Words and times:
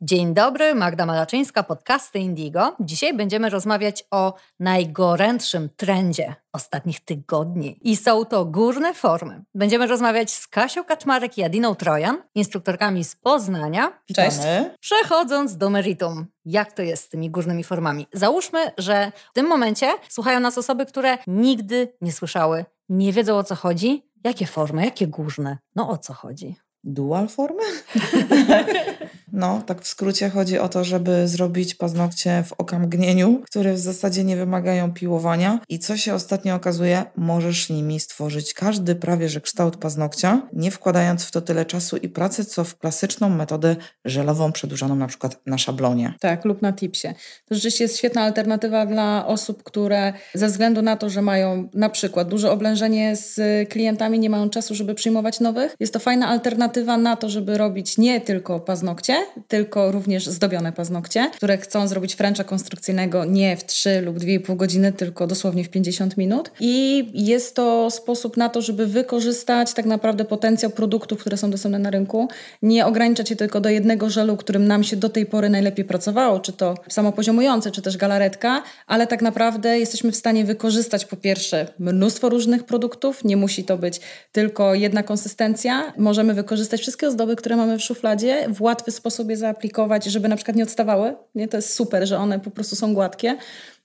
Dzień 0.00 0.34
dobry, 0.34 0.74
Magda 0.74 1.06
Malaczyńska, 1.06 1.62
podcasty 1.62 2.18
Indigo. 2.18 2.76
Dzisiaj 2.80 3.14
będziemy 3.14 3.50
rozmawiać 3.50 4.04
o 4.10 4.34
najgorętszym 4.60 5.68
trendzie 5.76 6.34
ostatnich 6.52 7.00
tygodni. 7.00 7.78
I 7.82 7.96
są 7.96 8.24
to 8.24 8.44
górne 8.44 8.94
formy. 8.94 9.44
Będziemy 9.54 9.86
rozmawiać 9.86 10.30
z 10.30 10.46
Kasią 10.46 10.84
Kaczmarek 10.84 11.38
i 11.38 11.42
Adiną 11.42 11.74
Trojan, 11.74 12.22
instruktorkami 12.34 13.04
z 13.04 13.16
Poznania. 13.16 14.00
Cześć. 14.14 14.38
Przechodząc 14.80 15.56
do 15.56 15.70
meritum, 15.70 16.26
jak 16.44 16.72
to 16.72 16.82
jest 16.82 17.04
z 17.04 17.08
tymi 17.08 17.30
górnymi 17.30 17.64
formami? 17.64 18.06
Załóżmy, 18.12 18.72
że 18.78 19.12
w 19.30 19.34
tym 19.34 19.46
momencie 19.46 19.86
słuchają 20.08 20.40
nas 20.40 20.58
osoby, 20.58 20.86
które 20.86 21.18
nigdy 21.26 21.92
nie 22.00 22.12
słyszały, 22.12 22.64
nie 22.88 23.12
wiedzą 23.12 23.38
o 23.38 23.44
co 23.44 23.54
chodzi. 23.54 24.02
Jakie 24.24 24.46
formy, 24.46 24.84
jakie 24.84 25.06
górne? 25.06 25.58
No 25.74 25.90
o 25.90 25.98
co 25.98 26.12
chodzi? 26.14 26.56
Dual 26.84 27.28
formy? 27.28 27.62
no, 29.32 29.62
tak 29.66 29.82
w 29.82 29.88
skrócie 29.88 30.30
chodzi 30.30 30.58
o 30.58 30.68
to, 30.68 30.84
żeby 30.84 31.28
zrobić 31.28 31.74
paznokcie 31.74 32.44
w 32.46 32.52
okamgnieniu, 32.52 33.42
które 33.46 33.72
w 33.72 33.78
zasadzie 33.78 34.24
nie 34.24 34.36
wymagają 34.36 34.92
piłowania. 34.92 35.60
I 35.68 35.78
co 35.78 35.96
się 35.96 36.14
ostatnio 36.14 36.54
okazuje, 36.54 37.04
możesz 37.16 37.70
nimi 37.70 38.00
stworzyć 38.00 38.54
każdy 38.54 38.94
prawie 38.94 39.28
że 39.28 39.40
kształt 39.40 39.76
paznokcia, 39.76 40.42
nie 40.52 40.70
wkładając 40.70 41.24
w 41.24 41.30
to 41.30 41.40
tyle 41.40 41.64
czasu 41.64 41.96
i 41.96 42.08
pracy, 42.08 42.44
co 42.44 42.64
w 42.64 42.78
klasyczną 42.78 43.28
metodę 43.28 43.76
żelową 44.04 44.52
przedłużoną 44.52 44.94
na 44.94 45.06
przykład 45.06 45.40
na 45.46 45.58
szablonie. 45.58 46.14
Tak, 46.20 46.44
lub 46.44 46.62
na 46.62 46.72
tipsie. 46.72 47.14
To 47.48 47.54
rzeczywiście 47.54 47.84
jest 47.84 47.98
świetna 47.98 48.22
alternatywa 48.22 48.86
dla 48.86 49.26
osób, 49.26 49.62
które 49.62 50.12
ze 50.34 50.46
względu 50.46 50.82
na 50.82 50.96
to, 50.96 51.10
że 51.10 51.22
mają 51.22 51.68
na 51.74 51.88
przykład 51.88 52.28
duże 52.28 52.50
oblężenie 52.50 53.16
z 53.16 53.40
klientami, 53.68 54.18
nie 54.18 54.30
mają 54.30 54.50
czasu, 54.50 54.74
żeby 54.74 54.94
przyjmować 54.94 55.40
nowych. 55.40 55.76
Jest 55.80 55.92
to 55.92 55.98
fajna 55.98 56.28
alternatywa 56.28 56.96
na 56.96 57.16
to, 57.16 57.28
żeby 57.28 57.58
robić 57.58 57.98
nie 57.98 58.20
tylko 58.20 58.60
paznokcie, 58.60 59.17
tylko 59.48 59.92
również 59.92 60.26
zdobione 60.26 60.72
paznokcie, 60.72 61.30
które 61.36 61.58
chcą 61.58 61.88
zrobić 61.88 62.14
fręcza 62.14 62.44
konstrukcyjnego 62.44 63.24
nie 63.24 63.56
w 63.56 63.64
3 63.64 64.00
lub 64.00 64.18
2,5 64.18 64.56
godziny, 64.56 64.92
tylko 64.92 65.26
dosłownie 65.26 65.64
w 65.64 65.68
50 65.68 66.16
minut. 66.16 66.50
I 66.60 67.04
jest 67.14 67.54
to 67.54 67.90
sposób 67.90 68.36
na 68.36 68.48
to, 68.48 68.62
żeby 68.62 68.86
wykorzystać 68.86 69.72
tak 69.74 69.86
naprawdę 69.86 70.24
potencjał 70.24 70.70
produktów, 70.70 71.20
które 71.20 71.36
są 71.36 71.50
dostępne 71.50 71.78
na 71.78 71.90
rynku. 71.90 72.28
Nie 72.62 72.86
ograniczać 72.86 73.28
się 73.28 73.36
tylko 73.36 73.60
do 73.60 73.68
jednego 73.68 74.10
żelu, 74.10 74.36
którym 74.36 74.66
nam 74.66 74.84
się 74.84 74.96
do 74.96 75.08
tej 75.08 75.26
pory 75.26 75.48
najlepiej 75.48 75.84
pracowało, 75.84 76.40
czy 76.40 76.52
to 76.52 76.74
samopoziomujące, 76.88 77.70
czy 77.70 77.82
też 77.82 77.96
galaretka, 77.96 78.62
ale 78.86 79.06
tak 79.06 79.22
naprawdę 79.22 79.78
jesteśmy 79.78 80.12
w 80.12 80.16
stanie 80.16 80.44
wykorzystać 80.44 81.04
po 81.04 81.16
pierwsze 81.16 81.66
mnóstwo 81.78 82.28
różnych 82.28 82.64
produktów, 82.64 83.24
nie 83.24 83.36
musi 83.36 83.64
to 83.64 83.78
być 83.78 84.00
tylko 84.32 84.74
jedna 84.74 85.02
konsystencja. 85.02 85.92
Możemy 85.96 86.34
wykorzystać 86.34 86.80
wszystkie 86.80 87.08
ozdoby, 87.08 87.36
które 87.36 87.56
mamy 87.56 87.78
w 87.78 87.82
szufladzie, 87.82 88.46
w 88.54 88.62
łatwy 88.62 88.90
sposób 88.90 89.07
je 89.28 89.36
zaaplikować, 89.36 90.04
żeby 90.04 90.28
na 90.28 90.36
przykład 90.36 90.56
nie 90.56 90.62
odstawały. 90.62 91.16
Nie? 91.34 91.48
To 91.48 91.56
jest 91.56 91.74
super, 91.74 92.08
że 92.08 92.18
one 92.18 92.40
po 92.40 92.50
prostu 92.50 92.76
są 92.76 92.94
gładkie. 92.94 93.36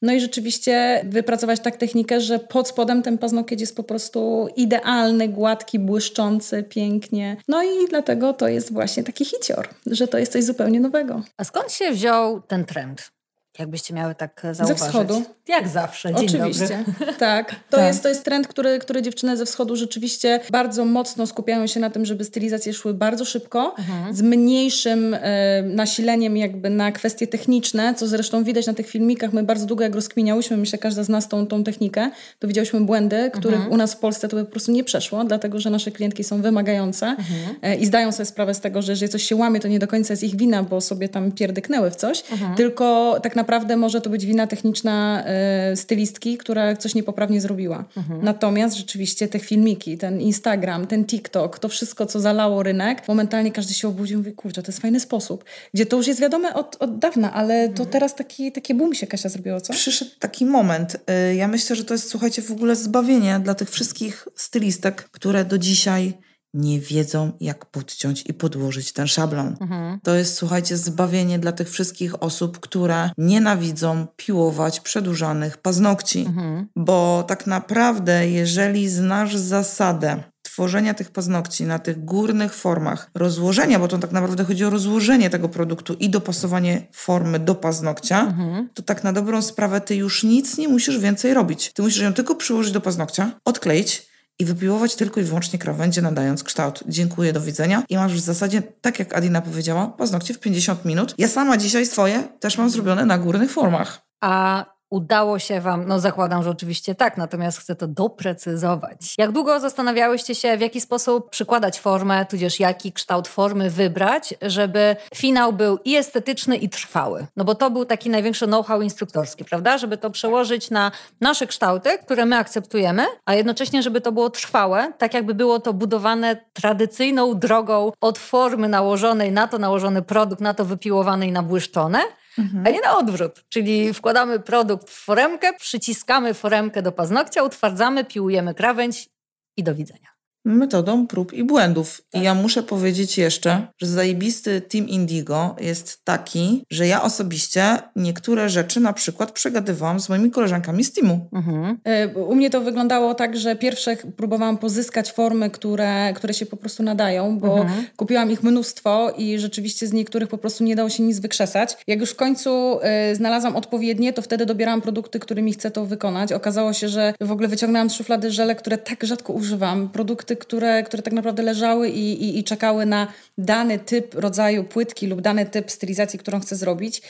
No 0.02 0.14
i 0.14 0.20
rzeczywiście 0.20 1.02
wypracować 1.06 1.60
tak 1.60 1.78
technikę, 1.78 2.22
że 2.22 2.40
pod 2.40 2.68
spodem 2.68 3.02
ten 3.02 3.18
paznokieć 3.18 3.62
jest 3.62 3.76
po 3.76 3.84
prostu 3.84 4.48
idealny, 4.56 5.30
gładki, 5.30 5.80
błyszczący, 5.80 6.64
pięknie. 6.64 7.38
No 7.48 7.64
i 7.64 7.88
dlatego 7.90 8.34
to 8.34 8.48
jest 8.48 8.74
właśnie 8.74 9.04
taki 9.04 9.26
hicior, 9.26 9.70
że 9.86 10.08
to 10.08 10.18
jest 10.18 10.32
coś 10.32 10.44
zupełnie 10.44 10.80
nowego. 10.80 11.24
A 11.38 11.44
skąd 11.44 11.72
się 11.72 11.92
wziął 11.92 12.42
ten 12.42 12.66
trend? 12.66 13.12
Jakbyście 13.60 13.94
miały 13.94 14.16
tak 14.16 14.42
zauważyć? 14.52 14.80
Ze 14.80 14.88
wschodu. 14.88 15.24
Jak 15.48 15.68
zawsze. 15.68 16.14
Dzień 16.14 16.26
Oczywiście. 16.26 16.84
Dobry. 16.88 17.14
Tak. 17.24 17.50
To, 17.70 17.78
tak. 17.78 17.88
Jest, 17.88 18.04
to 18.04 18.10
jest 18.10 18.24
trend, 18.24 18.48
który, 18.48 18.80
który 18.80 19.02
dziewczyny 19.02 19.38
ze 19.38 19.46
wschodu 19.46 19.76
rzeczywiście 19.76 20.40
bardzo 20.52 20.86
mocno 20.86 21.28
skupiają 21.28 21.68
się 21.68 21.80
na 21.80 21.90
tym, 21.90 22.06
żeby 22.06 22.24
stylizacje 22.24 22.74
szły 22.74 22.94
bardzo 22.94 23.26
szybko, 23.26 23.76
mhm. 23.78 24.16
z 24.16 24.22
mniejszym 24.22 25.14
e, 25.14 25.64
nasileniem 25.64 26.38
jakby 26.38 26.70
na 26.70 26.92
kwestie 26.92 27.28
techniczne, 27.28 27.96
co 27.96 28.08
zresztą 28.08 28.44
widać 28.44 28.68
na 28.68 28.74
tych 28.74 28.90
filmikach. 28.90 29.34
My 29.34 29.44
bardzo 29.44 29.66
długo 29.66 29.84
jak 29.84 29.96
rozkminiałyśmy, 29.96 30.58
myślę, 30.58 30.80
każda 30.80 31.04
z 31.04 31.10
nas 31.10 31.28
tą, 31.28 31.48
tą 31.48 31.64
technikę, 31.64 32.10
to 32.40 32.48
widziałyśmy 32.48 32.82
błędy, 32.82 33.32
których 33.34 33.60
mhm. 33.60 33.74
u 33.74 33.78
nas 33.78 33.94
w 33.94 33.98
Polsce 33.98 34.28
to 34.28 34.36
by 34.36 34.46
po 34.46 34.52
prostu 34.52 34.72
nie 34.72 34.84
przeszło, 34.84 35.24
dlatego 35.24 35.60
że 35.60 35.70
nasze 35.70 35.92
klientki 35.92 36.24
są 36.24 36.42
wymagające 36.42 37.06
mhm. 37.06 37.56
e, 37.62 37.76
i 37.76 37.86
zdają 37.86 38.12
sobie 38.12 38.26
sprawę 38.26 38.54
z 38.54 38.60
tego, 38.60 38.82
że 38.82 38.92
jeżeli 38.92 39.12
coś 39.12 39.24
się 39.24 39.36
łamie, 39.36 39.60
to 39.60 39.68
nie 39.68 39.80
do 39.80 39.88
końca 39.88 40.14
jest 40.14 40.24
ich 40.24 40.36
wina, 40.36 40.64
bo 40.64 40.82
sobie 40.82 41.10
tam 41.10 41.32
pierdyknęły 41.32 41.92
w 41.92 41.96
coś, 41.96 42.24
mhm. 42.32 42.56
tylko 42.56 43.18
tak 43.24 43.36
naprawdę 43.36 43.43
może 43.78 44.02
to 44.02 44.10
być 44.10 44.26
wina 44.26 44.48
techniczna 44.48 45.24
e, 45.26 45.76
stylistki, 45.76 46.38
która 46.38 46.76
coś 46.76 46.96
niepoprawnie 46.96 47.42
zrobiła. 47.42 47.86
Mhm. 47.98 48.24
Natomiast 48.24 48.78
rzeczywiście 48.78 49.28
te 49.28 49.40
filmiki, 49.40 49.98
ten 49.98 50.22
Instagram, 50.22 50.88
ten 50.88 51.06
TikTok, 51.06 51.60
to 51.60 51.70
wszystko, 51.70 52.06
co 52.06 52.20
zalało 52.20 52.64
rynek, 52.64 53.08
momentalnie 53.08 53.52
każdy 53.52 53.74
się 53.74 53.88
obudził 53.88 54.20
i 54.20 54.22
mówi, 54.22 54.34
kurczę, 54.34 54.64
to 54.64 54.72
jest 54.72 54.82
fajny 54.82 55.00
sposób. 55.00 55.44
Gdzie 55.74 55.86
to 55.86 55.98
już 55.98 56.08
jest 56.08 56.22
wiadome 56.22 56.54
od, 56.54 56.78
od 56.80 57.00
dawna, 57.00 57.34
ale 57.34 57.54
mhm. 57.54 57.74
to 57.74 57.86
teraz 57.86 58.16
taki, 58.16 58.52
takie 58.52 58.76
boom 58.76 58.94
się 58.94 59.08
Kasia 59.08 59.30
zrobiło, 59.30 59.62
co? 59.62 59.74
Przyszedł 59.74 60.12
taki 60.20 60.46
moment. 60.46 60.96
Y, 61.32 61.36
ja 61.36 61.48
myślę, 61.48 61.76
że 61.76 61.86
to 61.86 61.94
jest, 61.94 62.10
słuchajcie, 62.10 62.42
w 62.42 62.52
ogóle 62.52 62.76
zbawienie 62.76 63.40
dla 63.44 63.56
tych 63.56 63.70
wszystkich 63.70 64.28
stylistek, 64.36 65.04
które 65.12 65.46
do 65.46 65.58
dzisiaj 65.58 66.14
nie 66.54 66.80
wiedzą, 66.80 67.32
jak 67.40 67.66
podciąć 67.66 68.24
i 68.26 68.34
podłożyć 68.34 68.92
ten 68.92 69.08
szablon. 69.08 69.56
Mhm. 69.62 70.00
To 70.04 70.16
jest, 70.16 70.36
słuchajcie, 70.36 70.78
zbawienie 70.78 71.40
dla 71.40 71.52
tych 71.52 71.70
wszystkich 71.70 72.24
osób, 72.24 72.60
które 72.60 73.10
nienawidzą 73.18 74.08
piłować 74.16 74.80
przedłużanych 74.80 75.58
paznokci. 75.58 76.20
Mhm. 76.20 76.68
Bo 76.76 77.26
tak 77.28 77.48
naprawdę, 77.48 78.30
jeżeli 78.30 78.90
znasz 78.90 79.36
zasadę 79.36 80.24
tworzenia 80.54 80.94
tych 80.94 81.12
paznokci 81.12 81.64
na 81.64 81.80
tych 81.80 82.06
górnych 82.06 82.54
formach, 82.54 83.10
rozłożenia, 83.16 83.80
bo 83.80 83.88
to 83.88 83.98
tak 83.98 84.12
naprawdę 84.12 84.44
chodzi 84.44 84.66
o 84.66 84.70
rozłożenie 84.70 85.30
tego 85.30 85.50
produktu 85.50 85.94
i 85.94 86.10
dopasowanie 86.10 86.88
formy 86.92 87.40
do 87.40 87.56
paznokcia, 87.56 88.22
mhm. 88.22 88.70
to 88.74 88.84
tak 88.84 89.04
na 89.04 89.14
dobrą 89.14 89.42
sprawę 89.42 89.82
ty 89.82 89.96
już 89.96 90.24
nic 90.24 90.58
nie 90.58 90.68
musisz 90.68 91.00
więcej 91.00 91.34
robić. 91.34 91.72
Ty 91.74 91.82
musisz 91.82 92.02
ją 92.02 92.14
tylko 92.14 92.36
przyłożyć 92.36 92.72
do 92.72 92.82
paznokcia, 92.82 93.32
odkleić, 93.46 94.13
i 94.40 94.46
wypiłować 94.46 94.96
tylko 94.96 95.22
i 95.22 95.24
wyłącznie 95.24 95.60
krawędzie, 95.60 96.02
nadając 96.02 96.44
kształt. 96.44 96.84
Dziękuję, 96.88 97.34
do 97.34 97.42
widzenia. 97.42 97.84
I 97.90 97.96
masz 97.96 98.14
w 98.14 98.20
zasadzie, 98.20 98.62
tak 98.62 99.00
jak 99.00 99.18
Adina 99.18 99.42
powiedziała, 99.42 99.88
paznokcie 99.88 100.34
w 100.34 100.40
50 100.40 100.86
minut. 100.86 101.16
Ja 101.18 101.28
sama 101.28 101.58
dzisiaj 101.58 101.86
swoje 101.86 102.24
też 102.40 102.58
mam 102.58 102.70
zrobione 102.70 103.06
na 103.06 103.18
górnych 103.18 103.52
formach. 103.52 104.02
A 104.22 104.66
Udało 104.94 105.40
się 105.40 105.62
Wam, 105.62 105.88
no 105.88 106.00
zakładam, 106.00 106.44
że 106.44 106.50
oczywiście 106.50 106.96
tak, 106.96 107.18
natomiast 107.18 107.60
chcę 107.60 107.76
to 107.76 107.88
doprecyzować. 107.88 109.16
Jak 109.18 109.32
długo 109.32 109.60
zastanawiałyście 109.60 110.36
się, 110.36 110.58
w 110.58 110.62
jaki 110.62 110.82
sposób 110.82 111.30
przykładać 111.30 111.80
formę, 111.80 112.26
tudzież 112.26 112.60
jaki 112.60 112.92
kształt 112.92 113.28
formy 113.28 113.70
wybrać, 113.70 114.34
żeby 114.42 114.96
finał 115.16 115.54
był 115.54 115.80
i 115.86 115.96
estetyczny, 115.96 116.58
i 116.58 116.70
trwały? 116.70 117.28
No 117.38 117.44
bo 117.44 117.56
to 117.56 117.72
był 117.72 117.86
taki 117.86 118.10
największy 118.10 118.46
know-how 118.46 118.82
instruktorski, 118.82 119.46
prawda? 119.46 119.78
Żeby 119.78 119.98
to 119.98 120.10
przełożyć 120.10 120.70
na 120.70 120.92
nasze 121.22 121.48
kształty, 121.48 121.98
które 121.98 122.26
my 122.26 122.38
akceptujemy, 122.38 123.06
a 123.26 123.34
jednocześnie, 123.34 123.84
żeby 123.84 124.02
to 124.02 124.12
było 124.12 124.30
trwałe, 124.30 124.94
tak 124.98 125.14
jakby 125.14 125.34
było 125.34 125.60
to 125.60 125.74
budowane 125.74 126.38
tradycyjną 126.54 127.40
drogą 127.40 127.92
od 128.02 128.18
formy 128.18 128.70
nałożonej 128.70 129.32
na 129.32 129.48
to 129.48 129.58
nałożony 129.58 130.02
produkt, 130.02 130.42
na 130.42 130.54
to 130.54 130.66
wypiłowane 130.66 131.28
i 131.28 131.32
nabłyszczone, 131.32 132.00
mhm. 132.40 132.68
a 132.68 132.70
nie 132.70 132.82
na 132.82 132.98
odwrót. 132.98 133.46
Czyli 133.50 133.94
wkładamy 133.94 134.40
produkt 134.40 134.90
w 134.90 135.04
foremkę, 135.04 135.54
przyciskamy 135.54 136.34
foremkę 136.34 136.82
do 136.82 136.92
paznokcia, 136.92 137.44
utwardzamy, 137.44 138.06
piłujemy 138.06 138.54
krawędź 138.54 139.10
i 139.58 139.64
do 139.64 139.76
widzenia 139.76 140.13
metodą 140.46 141.08
prób 141.08 141.34
i 141.34 141.44
błędów. 141.44 142.02
Tak. 142.12 142.22
I 142.22 142.26
ja 142.26 142.34
muszę 142.34 142.64
powiedzieć 142.64 143.18
jeszcze, 143.18 143.68
że 143.82 143.88
zajebisty 143.88 144.62
Team 144.62 144.88
Indigo 144.88 145.56
jest 145.62 146.06
taki, 146.06 146.66
że 146.72 146.88
ja 146.88 147.04
osobiście 147.04 147.78
niektóre 147.96 148.50
rzeczy 148.50 148.80
na 148.80 148.94
przykład 148.94 149.32
przegadywałam 149.32 150.00
z 150.00 150.10
moimi 150.10 150.32
koleżankami 150.32 150.84
z 150.84 150.94
teamu. 150.94 151.30
Mhm. 151.34 151.78
E, 151.84 152.08
u 152.08 152.36
mnie 152.36 152.50
to 152.50 152.62
wyglądało 152.62 153.16
tak, 153.16 153.38
że 153.38 153.56
pierwsze 153.56 153.96
próbowałam 153.96 154.58
pozyskać 154.58 155.12
formy, 155.12 155.50
które, 155.50 156.14
które 156.14 156.34
się 156.34 156.46
po 156.46 156.58
prostu 156.58 156.84
nadają, 156.84 157.40
bo 157.40 157.62
mhm. 157.62 157.86
kupiłam 157.96 158.32
ich 158.32 158.44
mnóstwo 158.44 159.14
i 159.18 159.40
rzeczywiście 159.40 159.88
z 159.88 159.94
niektórych 159.94 160.30
po 160.30 160.38
prostu 160.38 160.64
nie 160.64 160.76
dało 160.76 160.90
się 160.90 161.04
nic 161.04 161.20
wykrzesać. 161.20 161.78
Jak 161.88 162.00
już 162.00 162.10
w 162.10 162.16
końcu 162.16 162.80
y, 163.12 163.16
znalazłam 163.16 163.56
odpowiednie, 163.56 164.14
to 164.14 164.22
wtedy 164.22 164.46
dobierałam 164.46 164.82
produkty, 164.82 165.20
którymi 165.20 165.54
chcę 165.54 165.72
to 165.72 165.86
wykonać. 165.86 166.34
Okazało 166.34 166.74
się, 166.74 166.90
że 166.90 167.14
w 167.22 167.32
ogóle 167.32 167.48
wyciągnęłam 167.48 167.90
z 167.90 167.94
szuflady 167.94 168.32
żele, 168.32 168.56
które 168.56 168.78
tak 168.78 169.04
rzadko 169.04 169.34
używam. 169.34 169.90
Produkty 169.90 170.33
które, 170.36 170.84
które 170.84 171.04
tak 171.04 171.14
naprawdę 171.14 171.44
leżały 171.44 171.90
i, 171.90 172.24
i, 172.24 172.40
i 172.40 172.44
czekały 172.44 172.86
na 172.86 173.08
dany 173.38 173.80
typ 173.80 174.16
rodzaju 174.16 174.64
płytki 174.64 175.08
lub 175.08 175.22
dany 175.22 175.46
typ 175.46 175.72
stylizacji, 175.72 176.20
którą 176.20 176.40
chcę 176.40 176.56
zrobić. 176.56 177.02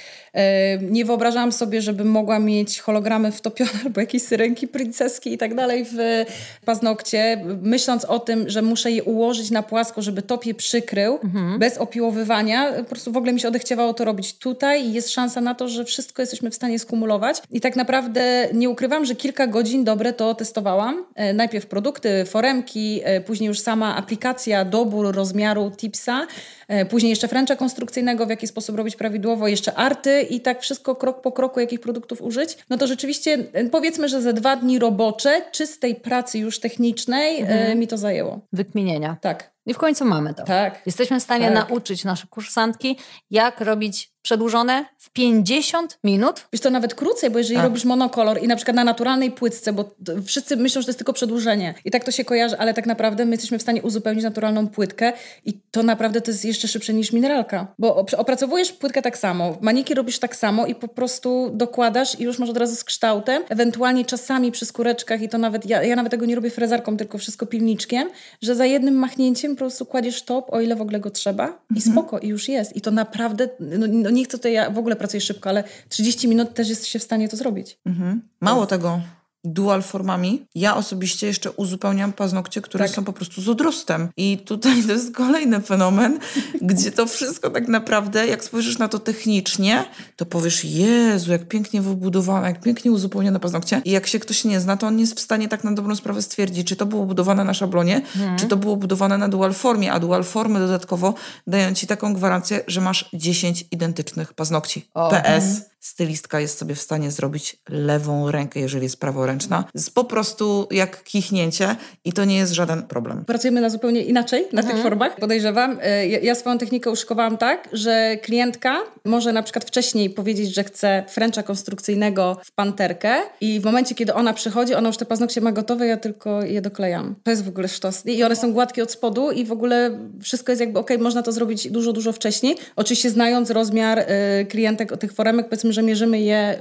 Nie 0.81 1.05
wyobrażałam 1.05 1.51
sobie, 1.51 1.81
żebym 1.81 2.07
mogła 2.07 2.39
mieć 2.39 2.79
hologramy 2.79 3.31
wtopione 3.31 3.71
albo 3.85 4.01
jakieś 4.01 4.23
syrenki 4.23 4.67
princeski 4.67 5.33
i 5.33 5.37
tak 5.37 5.55
dalej 5.55 5.85
w 5.85 6.25
paznokcie, 6.65 7.43
myśląc 7.61 8.05
o 8.05 8.19
tym, 8.19 8.49
że 8.49 8.61
muszę 8.61 8.91
je 8.91 9.03
ułożyć 9.03 9.51
na 9.51 9.63
płasko, 9.63 10.01
żeby 10.01 10.21
top 10.21 10.45
je 10.45 10.53
przykrył, 10.53 11.19
mhm. 11.23 11.59
bez 11.59 11.77
opiłowywania. 11.77 12.73
Po 12.73 12.83
prostu 12.83 13.11
w 13.11 13.17
ogóle 13.17 13.33
mi 13.33 13.39
się 13.39 13.47
odechciewało 13.47 13.93
to 13.93 14.05
robić 14.05 14.33
tutaj 14.33 14.85
i 14.85 14.93
jest 14.93 15.09
szansa 15.09 15.41
na 15.41 15.55
to, 15.55 15.67
że 15.67 15.85
wszystko 15.85 16.21
jesteśmy 16.21 16.51
w 16.51 16.55
stanie 16.55 16.79
skumulować. 16.79 17.41
I 17.51 17.61
tak 17.61 17.75
naprawdę 17.75 18.49
nie 18.53 18.69
ukrywam, 18.69 19.05
że 19.05 19.15
kilka 19.15 19.47
godzin 19.47 19.83
dobre 19.83 20.13
to 20.13 20.35
testowałam. 20.35 21.05
E, 21.15 21.33
najpierw 21.33 21.65
produkty, 21.65 22.25
foremki, 22.25 23.01
e, 23.03 23.12
później 23.21 23.47
już 23.47 23.59
sama 23.59 23.95
aplikacja, 23.95 24.65
dobór 24.65 25.15
rozmiaru 25.15 25.71
tipsa, 25.77 26.21
e, 26.21 26.62
później 26.89 27.09
jeszcze 27.09 27.27
fręcza 27.27 27.55
konstrukcyjnego, 27.55 28.25
w 28.25 28.29
jaki 28.29 28.47
sposób 28.47 28.77
robić 28.77 28.95
prawidłowo, 28.95 29.47
jeszcze 29.47 29.73
arty 29.73 30.21
i 30.21 30.41
tak 30.41 30.61
wszystko 30.61 30.95
krok 30.95 31.21
po 31.21 31.31
kroku, 31.31 31.59
jakich 31.59 31.79
produktów 31.79 32.21
użyć. 32.21 32.57
No 32.69 32.77
to 32.77 32.87
rzeczywiście 32.87 33.37
powiedzmy, 33.71 34.09
że 34.09 34.21
ze 34.21 34.33
dwa 34.33 34.55
dni 34.55 34.79
robocze, 34.79 35.41
czystej 35.51 35.95
pracy 35.95 36.39
już 36.39 36.59
technicznej 36.59 37.41
mhm. 37.41 37.79
mi 37.79 37.87
to 37.87 37.97
zajęło. 37.97 38.39
Wykminienia. 38.53 39.17
Tak. 39.21 39.53
I 39.65 39.73
w 39.73 39.77
końcu 39.77 40.05
mamy 40.05 40.33
to. 40.33 40.43
Tak. 40.43 40.81
Jesteśmy 40.85 41.19
w 41.19 41.23
stanie 41.23 41.51
tak. 41.51 41.69
nauczyć 41.69 42.03
nasze 42.03 42.27
kursantki, 42.27 42.97
jak 43.31 43.61
robić 43.61 44.13
przedłużone 44.21 44.85
w 44.97 45.09
50 45.09 45.99
minut. 46.03 46.47
Wiesz, 46.53 46.61
to 46.61 46.69
nawet 46.69 46.95
krócej, 46.95 47.29
bo 47.29 47.37
jeżeli 47.37 47.55
tak. 47.55 47.63
robisz 47.63 47.85
monokolor 47.85 48.43
i 48.43 48.47
na 48.47 48.55
przykład 48.55 48.75
na 48.75 48.83
naturalnej 48.83 49.31
płytce, 49.31 49.73
bo 49.73 49.95
wszyscy 50.25 50.57
myślą, 50.57 50.81
że 50.81 50.85
to 50.85 50.89
jest 50.89 50.99
tylko 50.99 51.13
przedłużenie 51.13 51.73
i 51.85 51.91
tak 51.91 52.03
to 52.03 52.11
się 52.11 52.25
kojarzy, 52.25 52.57
ale 52.57 52.73
tak 52.73 52.85
naprawdę 52.85 53.25
my 53.25 53.31
jesteśmy 53.31 53.59
w 53.59 53.61
stanie 53.61 53.81
uzupełnić 53.81 54.23
naturalną 54.23 54.67
płytkę 54.67 55.13
i 55.45 55.61
to 55.71 55.83
naprawdę 55.83 56.21
to 56.21 56.31
jest 56.31 56.45
jeszcze 56.45 56.62
szybsze 56.67 56.93
niż 56.93 57.11
mineralka. 57.11 57.67
Bo 57.79 58.05
opracowujesz 58.17 58.71
płytkę 58.71 59.01
tak 59.01 59.17
samo, 59.17 59.57
maniki 59.61 59.93
robisz 59.93 60.19
tak 60.19 60.35
samo 60.35 60.65
i 60.65 60.75
po 60.75 60.87
prostu 60.87 61.51
dokładasz 61.53 62.19
i 62.19 62.23
już 62.23 62.39
masz 62.39 62.49
od 62.49 62.57
razu 62.57 62.75
z 62.75 62.83
kształtem, 62.83 63.43
ewentualnie 63.49 64.05
czasami 64.05 64.51
przy 64.51 64.65
skóreczkach 64.65 65.21
i 65.21 65.29
to 65.29 65.37
nawet, 65.37 65.65
ja, 65.65 65.83
ja 65.83 65.95
nawet 65.95 66.11
tego 66.11 66.25
nie 66.25 66.35
robię 66.35 66.49
frezarką, 66.49 66.97
tylko 66.97 67.17
wszystko 67.17 67.45
pilniczkiem, 67.45 68.09
że 68.41 68.55
za 68.55 68.65
jednym 68.65 68.95
machnięciem 68.95 69.51
po 69.51 69.57
prostu 69.57 69.85
kładziesz 69.85 70.23
top, 70.23 70.53
o 70.53 70.61
ile 70.61 70.75
w 70.75 70.81
ogóle 70.81 70.99
go 70.99 71.09
trzeba 71.09 71.47
i 71.47 71.77
mhm. 71.77 71.91
spoko, 71.91 72.19
i 72.19 72.27
już 72.27 72.49
jest. 72.49 72.75
I 72.75 72.81
to 72.81 72.91
naprawdę, 72.91 73.49
no, 73.59 73.87
no 73.89 74.09
nie 74.09 74.23
chcę 74.23 74.37
tutaj, 74.37 74.53
ja 74.53 74.69
w 74.69 74.77
ogóle 74.77 74.95
pracuję 74.95 75.21
szybko, 75.21 75.49
ale 75.49 75.63
30 75.89 76.27
minut 76.27 76.53
też 76.53 76.69
jest 76.69 76.85
się 76.85 76.99
w 76.99 77.03
stanie 77.03 77.29
to 77.29 77.37
zrobić. 77.37 77.77
Mhm. 77.85 78.21
Mało 78.41 78.65
tego, 78.65 79.01
dual 79.43 79.81
formami. 79.81 80.45
Ja 80.55 80.75
osobiście 80.75 81.27
jeszcze 81.27 81.51
uzupełniam 81.51 82.13
paznokcie, 82.13 82.61
które 82.61 82.85
tak. 82.85 82.95
są 82.95 83.03
po 83.03 83.13
prostu 83.13 83.41
z 83.41 83.49
odrostem. 83.49 84.09
I 84.17 84.37
tutaj 84.37 84.83
to 84.83 84.91
jest 84.91 85.15
kolejny 85.15 85.61
fenomen, 85.61 86.19
gdzie 86.61 86.91
to 86.91 87.05
wszystko 87.05 87.49
tak 87.49 87.67
naprawdę, 87.67 88.27
jak 88.27 88.43
spojrzysz 88.43 88.77
na 88.77 88.87
to 88.87 88.99
technicznie, 88.99 89.85
to 90.15 90.25
powiesz, 90.25 90.65
Jezu, 90.65 91.31
jak 91.31 91.47
pięknie 91.47 91.81
wybudowane, 91.81 92.47
jak 92.47 92.61
pięknie 92.61 92.91
uzupełnione 92.91 93.39
paznokcie. 93.39 93.81
I 93.85 93.91
jak 93.91 94.07
się 94.07 94.19
ktoś 94.19 94.43
nie 94.43 94.59
zna, 94.59 94.77
to 94.77 94.87
on 94.87 94.95
nie 94.95 95.01
jest 95.01 95.17
w 95.17 95.19
stanie 95.19 95.47
tak 95.47 95.63
na 95.63 95.71
dobrą 95.71 95.95
sprawę 95.95 96.21
stwierdzić, 96.21 96.67
czy 96.67 96.75
to 96.75 96.85
było 96.85 97.05
budowane 97.05 97.43
na 97.43 97.53
szablonie, 97.53 98.01
hmm. 98.13 98.37
czy 98.37 98.45
to 98.45 98.57
było 98.57 98.75
budowane 98.77 99.17
na 99.17 99.29
dual 99.29 99.53
formie, 99.53 99.93
a 99.93 99.99
dual 99.99 100.23
formy 100.23 100.59
dodatkowo 100.59 101.13
dają 101.47 101.73
ci 101.73 101.87
taką 101.87 102.13
gwarancję, 102.13 102.63
że 102.67 102.81
masz 102.81 103.09
10 103.13 103.65
identycznych 103.71 104.33
paznokci. 104.33 104.89
O. 104.93 105.09
PS. 105.09 105.72
Stylistka 105.83 106.39
jest 106.39 106.57
sobie 106.57 106.75
w 106.75 106.81
stanie 106.81 107.11
zrobić 107.11 107.57
lewą 107.69 108.31
rękę, 108.31 108.59
jeżeli 108.59 108.83
jest 108.83 108.99
praworęczna, 108.99 109.63
z 109.73 109.89
po 109.89 110.03
prostu 110.03 110.67
jak 110.71 111.03
kichnięcie 111.03 111.75
i 112.05 112.13
to 112.13 112.25
nie 112.25 112.37
jest 112.37 112.53
żaden 112.53 112.83
problem. 112.83 113.25
Pracujemy 113.25 113.61
na 113.61 113.69
zupełnie 113.69 114.01
inaczej, 114.01 114.47
na 114.53 114.61
mhm. 114.61 114.75
tych 114.75 114.83
formach, 114.83 115.15
podejrzewam. 115.15 115.79
E, 115.81 116.07
ja, 116.07 116.19
ja, 116.19 116.35
swoją 116.35 116.57
technikę 116.57 116.91
uszykowałam 116.91 117.37
tak, 117.37 117.69
że 117.73 118.17
klientka 118.21 118.77
może 119.05 119.33
na 119.33 119.43
przykład 119.43 119.65
wcześniej 119.65 120.09
powiedzieć, 120.09 120.55
że 120.55 120.63
chce 120.63 121.03
fręcza 121.09 121.43
konstrukcyjnego 121.43 122.37
w 122.43 122.51
panterkę 122.51 123.15
i 123.41 123.59
w 123.59 123.63
momencie, 123.63 123.95
kiedy 123.95 124.13
ona 124.13 124.33
przychodzi, 124.33 124.75
ona 124.75 124.87
już 124.87 124.97
te 124.97 125.05
paznokcie 125.05 125.41
ma 125.41 125.51
gotowe, 125.51 125.87
ja 125.87 125.97
tylko 125.97 126.43
je 126.43 126.61
doklejam. 126.61 127.15
To 127.23 127.31
jest 127.31 127.43
w 127.43 127.49
ogóle 127.49 127.67
sztos. 127.67 128.05
I 128.05 128.23
one 128.23 128.35
są 128.35 128.53
gładkie 128.53 128.83
od 128.83 128.91
spodu 128.91 129.31
i 129.31 129.45
w 129.45 129.51
ogóle 129.51 129.99
wszystko 130.21 130.51
jest 130.51 130.59
jakby 130.59 130.79
ok, 130.79 130.89
można 130.99 131.23
to 131.23 131.31
zrobić 131.31 131.71
dużo, 131.71 131.93
dużo 131.93 132.11
wcześniej. 132.11 132.55
Oczywiście 132.75 133.09
znając 133.09 133.49
rozmiar 133.49 133.99
y, 133.99 134.05
klientek 134.45 134.97
tych 134.97 135.13
foremek, 135.13 135.49
powiedzmy, 135.49 135.72
że 135.73 135.83
mierzymy 135.83 136.19
je 136.19 136.59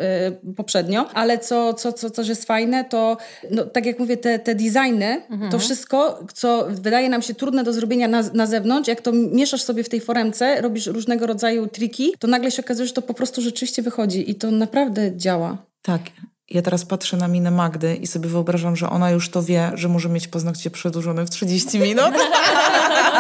y, 0.49 0.55
poprzednio, 0.55 1.09
ale 1.14 1.38
co, 1.38 1.75
co, 1.75 1.93
co, 1.93 2.11
co 2.11 2.23
jest 2.23 2.44
fajne, 2.44 2.85
to 2.85 3.17
no, 3.50 3.64
tak 3.64 3.87
jak 3.87 3.99
mówię, 3.99 4.17
te, 4.17 4.38
te 4.38 4.55
designy, 4.55 5.23
mhm. 5.31 5.50
to 5.50 5.59
wszystko, 5.59 6.26
co 6.35 6.67
wydaje 6.70 7.09
nam 7.09 7.23
się 7.23 7.35
trudne 7.35 7.64
do 7.64 7.73
zrobienia 7.73 8.09
na, 8.09 8.23
na 8.35 8.47
zewnątrz, 8.47 8.88
jak 8.88 9.00
to 9.00 9.12
mieszasz 9.12 9.62
sobie 9.62 9.85
w 9.85 9.88
tej 9.88 10.00
foremce, 10.00 10.61
robisz 10.61 10.87
różnego 10.87 11.26
rodzaju 11.26 11.67
triki, 11.67 12.14
to 12.19 12.29
nagle 12.29 12.50
się 12.50 12.62
okazuje, 12.62 12.88
że 12.88 12.94
to 12.94 13.03
po 13.03 13.14
prostu 13.14 13.43
rzeczywiście 13.43 13.82
wychodzi 13.82 14.31
i 14.31 14.35
to 14.35 14.50
naprawdę 14.50 15.17
działa. 15.17 15.59
Tak. 15.82 16.00
Ja 16.50 16.62
teraz 16.62 16.85
patrzę 16.85 17.17
na 17.17 17.29
minę 17.29 17.50
Magdy 17.50 17.97
i 17.97 18.06
sobie 18.06 18.29
wyobrażam, 18.29 18.76
że 18.76 18.91
ona 18.91 19.11
już 19.11 19.31
to 19.31 19.43
wie, 19.43 19.70
że 19.75 19.88
może 19.88 20.09
mieć 20.09 20.29
paznokcie 20.29 20.70
przedłużone 20.70 21.26
w 21.26 21.31
30 21.31 21.79
minut. 21.79 22.12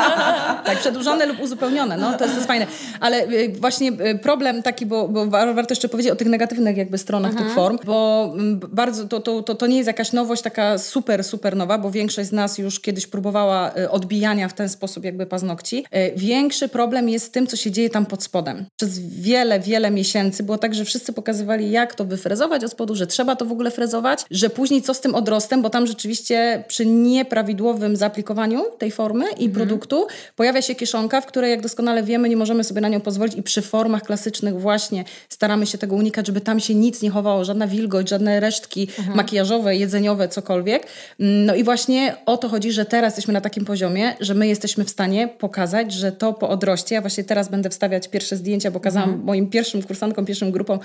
tak, 0.66 0.78
przedłużone 0.78 1.26
lub 1.26 1.40
uzupełnione, 1.40 1.96
no 1.96 2.06
to 2.06 2.24
jest, 2.24 2.34
to 2.34 2.34
jest 2.34 2.46
fajne. 2.46 2.66
Ale 3.00 3.24
y, 3.28 3.52
właśnie 3.60 3.92
y, 3.92 4.18
problem 4.18 4.62
taki, 4.62 4.86
bo, 4.86 5.08
bo 5.08 5.26
warto 5.26 5.72
jeszcze 5.72 5.88
powiedzieć 5.88 6.12
o 6.12 6.16
tych 6.16 6.28
negatywnych 6.28 6.76
jakby 6.76 6.98
stronach 6.98 7.30
mhm. 7.30 7.46
tych 7.46 7.54
form, 7.54 7.78
bo 7.84 8.30
mm, 8.34 8.60
bardzo 8.72 9.08
to, 9.08 9.20
to, 9.20 9.42
to, 9.42 9.54
to 9.54 9.66
nie 9.66 9.76
jest 9.76 9.86
jakaś 9.86 10.12
nowość 10.12 10.42
taka 10.42 10.78
super, 10.78 11.24
super 11.24 11.56
nowa, 11.56 11.78
bo 11.78 11.90
większość 11.90 12.28
z 12.28 12.32
nas 12.32 12.58
już 12.58 12.80
kiedyś 12.80 13.06
próbowała 13.06 13.70
y, 13.78 13.90
odbijania 13.90 14.48
w 14.48 14.52
ten 14.52 14.68
sposób 14.68 15.04
jakby 15.04 15.26
paznokci. 15.26 15.86
Większy 16.16 16.68
problem 16.68 17.08
jest 17.08 17.26
z 17.26 17.30
tym, 17.30 17.46
co 17.46 17.56
się 17.56 17.70
dzieje 17.70 17.90
tam 17.90 18.06
pod 18.06 18.22
spodem. 18.22 18.66
Przez 18.76 18.98
wiele, 18.98 19.60
wiele 19.60 19.90
miesięcy 19.90 20.42
było 20.42 20.58
tak, 20.58 20.74
że 20.74 20.84
wszyscy 20.84 21.12
pokazywali, 21.12 21.70
jak 21.70 21.94
to 21.94 22.04
wyfrezować 22.04 22.64
od 22.64 22.70
spodu, 22.70 22.94
że 22.94 23.06
trzeba 23.06 23.36
to 23.36 23.44
w 23.44 23.52
ogóle 23.52 23.70
frezować, 23.70 24.24
że 24.30 24.50
później 24.50 24.82
co 24.82 24.94
z 24.94 25.00
tym 25.00 25.14
odrostem, 25.14 25.62
bo 25.62 25.70
tam 25.70 25.86
rzeczywiście 25.86 26.64
przy 26.68 26.86
nieprawidłowym 26.86 27.96
zaaplikowaniu 27.96 28.64
tej 28.78 28.90
formy 28.90 29.24
i 29.24 29.46
mhm. 29.46 29.52
produktu 29.52 29.91
pojawia 30.36 30.62
się 30.62 30.74
kieszonka, 30.74 31.20
w 31.20 31.26
której 31.26 31.50
jak 31.50 31.60
doskonale 31.60 32.02
wiemy, 32.02 32.28
nie 32.28 32.36
możemy 32.36 32.64
sobie 32.64 32.80
na 32.80 32.88
nią 32.88 33.00
pozwolić 33.00 33.34
i 33.34 33.42
przy 33.42 33.62
formach 33.62 34.02
klasycznych 34.02 34.60
właśnie 34.60 35.04
staramy 35.28 35.66
się 35.66 35.78
tego 35.78 35.96
unikać, 35.96 36.26
żeby 36.26 36.40
tam 36.40 36.60
się 36.60 36.74
nic 36.74 37.02
nie 37.02 37.10
chowało, 37.10 37.44
żadna 37.44 37.66
wilgoć, 37.66 38.08
żadne 38.08 38.40
resztki 38.40 38.88
mhm. 38.98 39.16
makijażowe, 39.16 39.76
jedzeniowe, 39.76 40.28
cokolwiek. 40.28 40.86
No 41.18 41.54
i 41.54 41.64
właśnie 41.64 42.16
o 42.26 42.36
to 42.36 42.48
chodzi, 42.48 42.72
że 42.72 42.84
teraz 42.84 43.12
jesteśmy 43.12 43.34
na 43.34 43.40
takim 43.40 43.64
poziomie, 43.64 44.16
że 44.20 44.34
my 44.34 44.48
jesteśmy 44.48 44.84
w 44.84 44.90
stanie 44.90 45.28
pokazać, 45.28 45.92
że 45.92 46.12
to 46.12 46.32
po 46.32 46.48
odroście, 46.48 46.94
ja 46.94 47.00
właśnie 47.00 47.24
teraz 47.24 47.48
będę 47.48 47.70
wstawiać 47.70 48.08
pierwsze 48.08 48.36
zdjęcia, 48.36 48.70
bo 48.70 48.80
kazałam 48.80 49.08
mhm. 49.08 49.26
moim 49.26 49.50
pierwszym 49.50 49.82
kursantkom, 49.82 50.26
pierwszym 50.26 50.50
grupom 50.50 50.78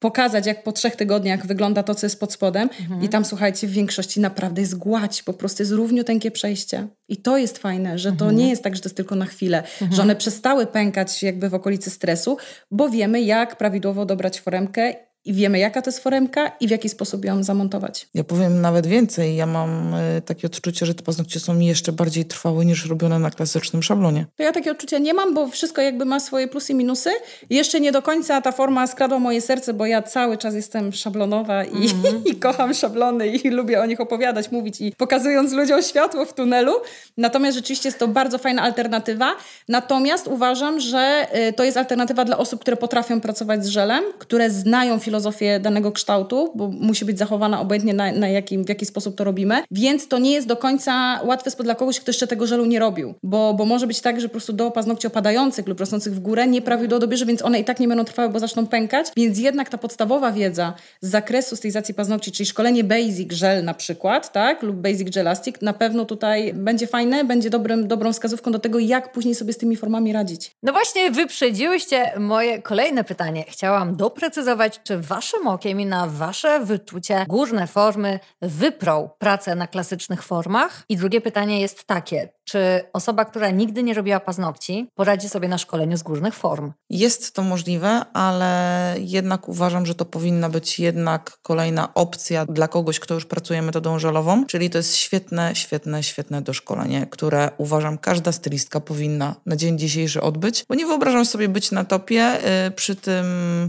pokazać, 0.00 0.46
jak 0.46 0.62
po 0.62 0.72
trzech 0.72 0.96
tygodniach 0.96 1.46
wygląda 1.46 1.82
to, 1.82 1.94
co 1.94 2.06
jest 2.06 2.20
pod 2.20 2.32
spodem. 2.32 2.68
Mhm. 2.80 3.02
I 3.02 3.08
tam, 3.08 3.24
słuchajcie, 3.24 3.66
w 3.66 3.70
większości 3.70 4.20
naprawdę 4.20 4.60
jest 4.60 4.78
gładź, 4.78 5.22
po 5.22 5.32
prostu 5.32 5.62
jest 5.62 5.72
równiuteńkie 5.72 6.30
przejście. 6.30 6.86
I 7.08 7.16
to 7.16 7.38
jest 7.38 7.58
fajne, 7.58 7.98
że 7.98 8.12
to 8.12 8.24
mhm. 8.24 8.36
nie 8.36 8.48
jest 8.48 8.62
tak, 8.62 8.76
że 8.76 8.82
to 8.82 8.88
jest 8.88 8.96
tylko 8.96 9.14
na 9.14 9.26
chwilę, 9.26 9.58
mhm. 9.58 9.92
że 9.92 10.02
one 10.02 10.16
przestały 10.16 10.66
pękać 10.66 11.22
jakby 11.22 11.48
w 11.48 11.54
okolicy 11.54 11.90
stresu, 11.90 12.36
bo 12.70 12.88
wiemy, 12.88 13.20
jak 13.20 13.56
prawidłowo 13.56 14.06
dobrać 14.06 14.40
foremkę 14.40 14.94
i 15.24 15.32
wiemy, 15.32 15.58
jaka 15.58 15.82
to 15.82 15.90
jest 15.90 16.02
foremka 16.02 16.52
i 16.60 16.68
w 16.68 16.70
jaki 16.70 16.88
sposób 16.88 17.24
ją 17.24 17.42
zamontować. 17.42 18.08
Ja 18.14 18.24
powiem 18.24 18.60
nawet 18.60 18.86
więcej. 18.86 19.36
Ja 19.36 19.46
mam 19.46 19.94
y, 19.94 20.22
takie 20.22 20.46
odczucie, 20.46 20.86
że 20.86 20.94
te 20.94 21.02
paznokcie 21.02 21.40
są 21.40 21.58
jeszcze 21.58 21.92
bardziej 21.92 22.24
trwałe 22.24 22.64
niż 22.64 22.86
robione 22.86 23.18
na 23.18 23.30
klasycznym 23.30 23.82
szablonie. 23.82 24.26
To 24.36 24.42
ja 24.42 24.52
takie 24.52 24.70
odczucia 24.70 24.98
nie 24.98 25.14
mam, 25.14 25.34
bo 25.34 25.48
wszystko 25.48 25.82
jakby 25.82 26.04
ma 26.04 26.20
swoje 26.20 26.48
plusy 26.48 26.72
i 26.72 26.76
minusy. 26.76 27.10
Jeszcze 27.50 27.80
nie 27.80 27.92
do 27.92 28.02
końca 28.02 28.40
ta 28.40 28.52
forma 28.52 28.86
skradła 28.86 29.18
moje 29.18 29.40
serce, 29.40 29.74
bo 29.74 29.86
ja 29.86 30.02
cały 30.02 30.38
czas 30.38 30.54
jestem 30.54 30.92
szablonowa 30.92 31.64
i, 31.64 31.90
mm. 31.90 32.24
i 32.32 32.36
kocham 32.36 32.74
szablony 32.74 33.28
i 33.28 33.50
lubię 33.50 33.80
o 33.80 33.86
nich 33.86 34.00
opowiadać, 34.00 34.50
mówić 34.52 34.80
i 34.80 34.92
pokazując 34.92 35.52
ludziom 35.52 35.82
światło 35.82 36.26
w 36.26 36.34
tunelu. 36.34 36.72
Natomiast 37.16 37.56
rzeczywiście 37.56 37.88
jest 37.88 37.98
to 37.98 38.08
bardzo 38.08 38.38
fajna 38.38 38.62
alternatywa. 38.62 39.36
Natomiast 39.68 40.26
uważam, 40.26 40.80
że 40.80 41.26
y, 41.48 41.52
to 41.52 41.64
jest 41.64 41.76
alternatywa 41.76 42.24
dla 42.24 42.38
osób, 42.38 42.60
które 42.60 42.76
potrafią 42.76 43.20
pracować 43.20 43.64
z 43.64 43.68
żelem, 43.68 44.04
które 44.18 44.50
znają 44.50 44.98
filozofię 45.10 45.60
danego 45.60 45.92
kształtu, 45.92 46.52
bo 46.54 46.68
musi 46.68 47.04
być 47.04 47.18
zachowana 47.18 47.60
obojętnie 47.60 47.94
na, 47.94 48.12
na 48.12 48.28
jakim, 48.28 48.64
w 48.64 48.68
jaki 48.68 48.86
sposób 48.86 49.16
to 49.16 49.24
robimy. 49.24 49.62
Więc 49.70 50.08
to 50.08 50.18
nie 50.18 50.32
jest 50.32 50.46
do 50.46 50.56
końca 50.56 51.20
łatwe 51.24 51.50
dla 51.50 51.74
kogoś, 51.74 52.00
kto 52.00 52.10
jeszcze 52.10 52.26
tego 52.26 52.46
żelu 52.46 52.66
nie 52.66 52.78
robił. 52.78 53.14
Bo, 53.22 53.54
bo 53.54 53.64
może 53.64 53.86
być 53.86 54.00
tak, 54.00 54.20
że 54.20 54.28
po 54.28 54.32
prostu 54.32 54.52
do 54.52 54.70
paznokci 54.70 55.06
opadających 55.06 55.66
lub 55.66 55.80
rosnących 55.80 56.14
w 56.14 56.20
górę 56.20 56.46
nieprawidłowo 56.46 57.00
dobierze, 57.00 57.26
więc 57.26 57.42
one 57.42 57.60
i 57.60 57.64
tak 57.64 57.80
nie 57.80 57.88
będą 57.88 58.04
trwały, 58.04 58.28
bo 58.28 58.38
zaczną 58.38 58.66
pękać. 58.66 59.06
Więc 59.16 59.38
jednak 59.38 59.68
ta 59.68 59.78
podstawowa 59.78 60.32
wiedza 60.32 60.74
z 61.00 61.10
zakresu 61.10 61.56
stylizacji 61.56 61.94
paznokci, 61.94 62.32
czyli 62.32 62.46
szkolenie 62.46 62.84
basic 62.84 63.40
gel 63.40 63.64
na 63.64 63.74
przykład, 63.74 64.32
tak, 64.32 64.62
lub 64.62 64.76
basic 64.76 65.10
gelastic, 65.10 65.56
na 65.62 65.72
pewno 65.72 66.04
tutaj 66.04 66.54
będzie 66.54 66.86
fajne, 66.86 67.24
będzie 67.24 67.50
dobrym, 67.50 67.88
dobrą 67.88 68.12
wskazówką 68.12 68.52
do 68.52 68.58
tego, 68.58 68.78
jak 68.78 69.12
później 69.12 69.34
sobie 69.34 69.52
z 69.52 69.56
tymi 69.56 69.76
formami 69.76 70.12
radzić. 70.12 70.50
No 70.62 70.72
właśnie 70.72 71.10
wyprzedziłyście 71.10 72.12
moje 72.18 72.62
kolejne 72.62 73.04
pytanie. 73.04 73.44
Chciałam 73.48 73.96
doprecyzować, 73.96 74.80
czy 74.84 74.99
waszym 75.00 75.46
okiem 75.46 75.80
i 75.80 75.86
na 75.86 76.06
wasze 76.06 76.60
wyczucie 76.64 77.26
górne 77.28 77.66
formy 77.66 78.20
wyprą 78.42 79.10
pracę 79.18 79.54
na 79.54 79.66
klasycznych 79.66 80.22
formach? 80.22 80.84
I 80.88 80.96
drugie 80.96 81.20
pytanie 81.20 81.60
jest 81.60 81.84
takie, 81.84 82.28
czy 82.50 82.80
osoba, 82.92 83.24
która 83.24 83.50
nigdy 83.50 83.82
nie 83.82 83.94
robiła 83.94 84.20
paznokci, 84.20 84.88
poradzi 84.94 85.28
sobie 85.28 85.48
na 85.48 85.58
szkoleniu 85.58 85.96
z 85.96 86.02
górnych 86.02 86.34
form? 86.34 86.72
Jest 86.90 87.34
to 87.34 87.42
możliwe, 87.42 88.04
ale 88.12 88.94
jednak 88.98 89.48
uważam, 89.48 89.86
że 89.86 89.94
to 89.94 90.04
powinna 90.04 90.48
być 90.48 90.78
jednak 90.78 91.38
kolejna 91.42 91.94
opcja 91.94 92.46
dla 92.46 92.68
kogoś, 92.68 93.00
kto 93.00 93.14
już 93.14 93.26
pracuje 93.26 93.62
metodą 93.62 93.98
żelową, 93.98 94.46
czyli 94.46 94.70
to 94.70 94.78
jest 94.78 94.96
świetne, 94.96 95.50
świetne, 95.54 96.02
świetne 96.02 96.42
doszkolenie, 96.42 97.06
które 97.10 97.50
uważam 97.58 97.98
każda 97.98 98.32
stylistka 98.32 98.80
powinna 98.80 99.36
na 99.46 99.56
dzień 99.56 99.78
dzisiejszy 99.78 100.20
odbyć, 100.20 100.64
bo 100.68 100.74
nie 100.74 100.86
wyobrażam 100.86 101.24
sobie 101.24 101.48
być 101.48 101.70
na 101.70 101.84
topie 101.84 102.38
y, 102.66 102.70
przy 102.70 102.96
tym 102.96 103.26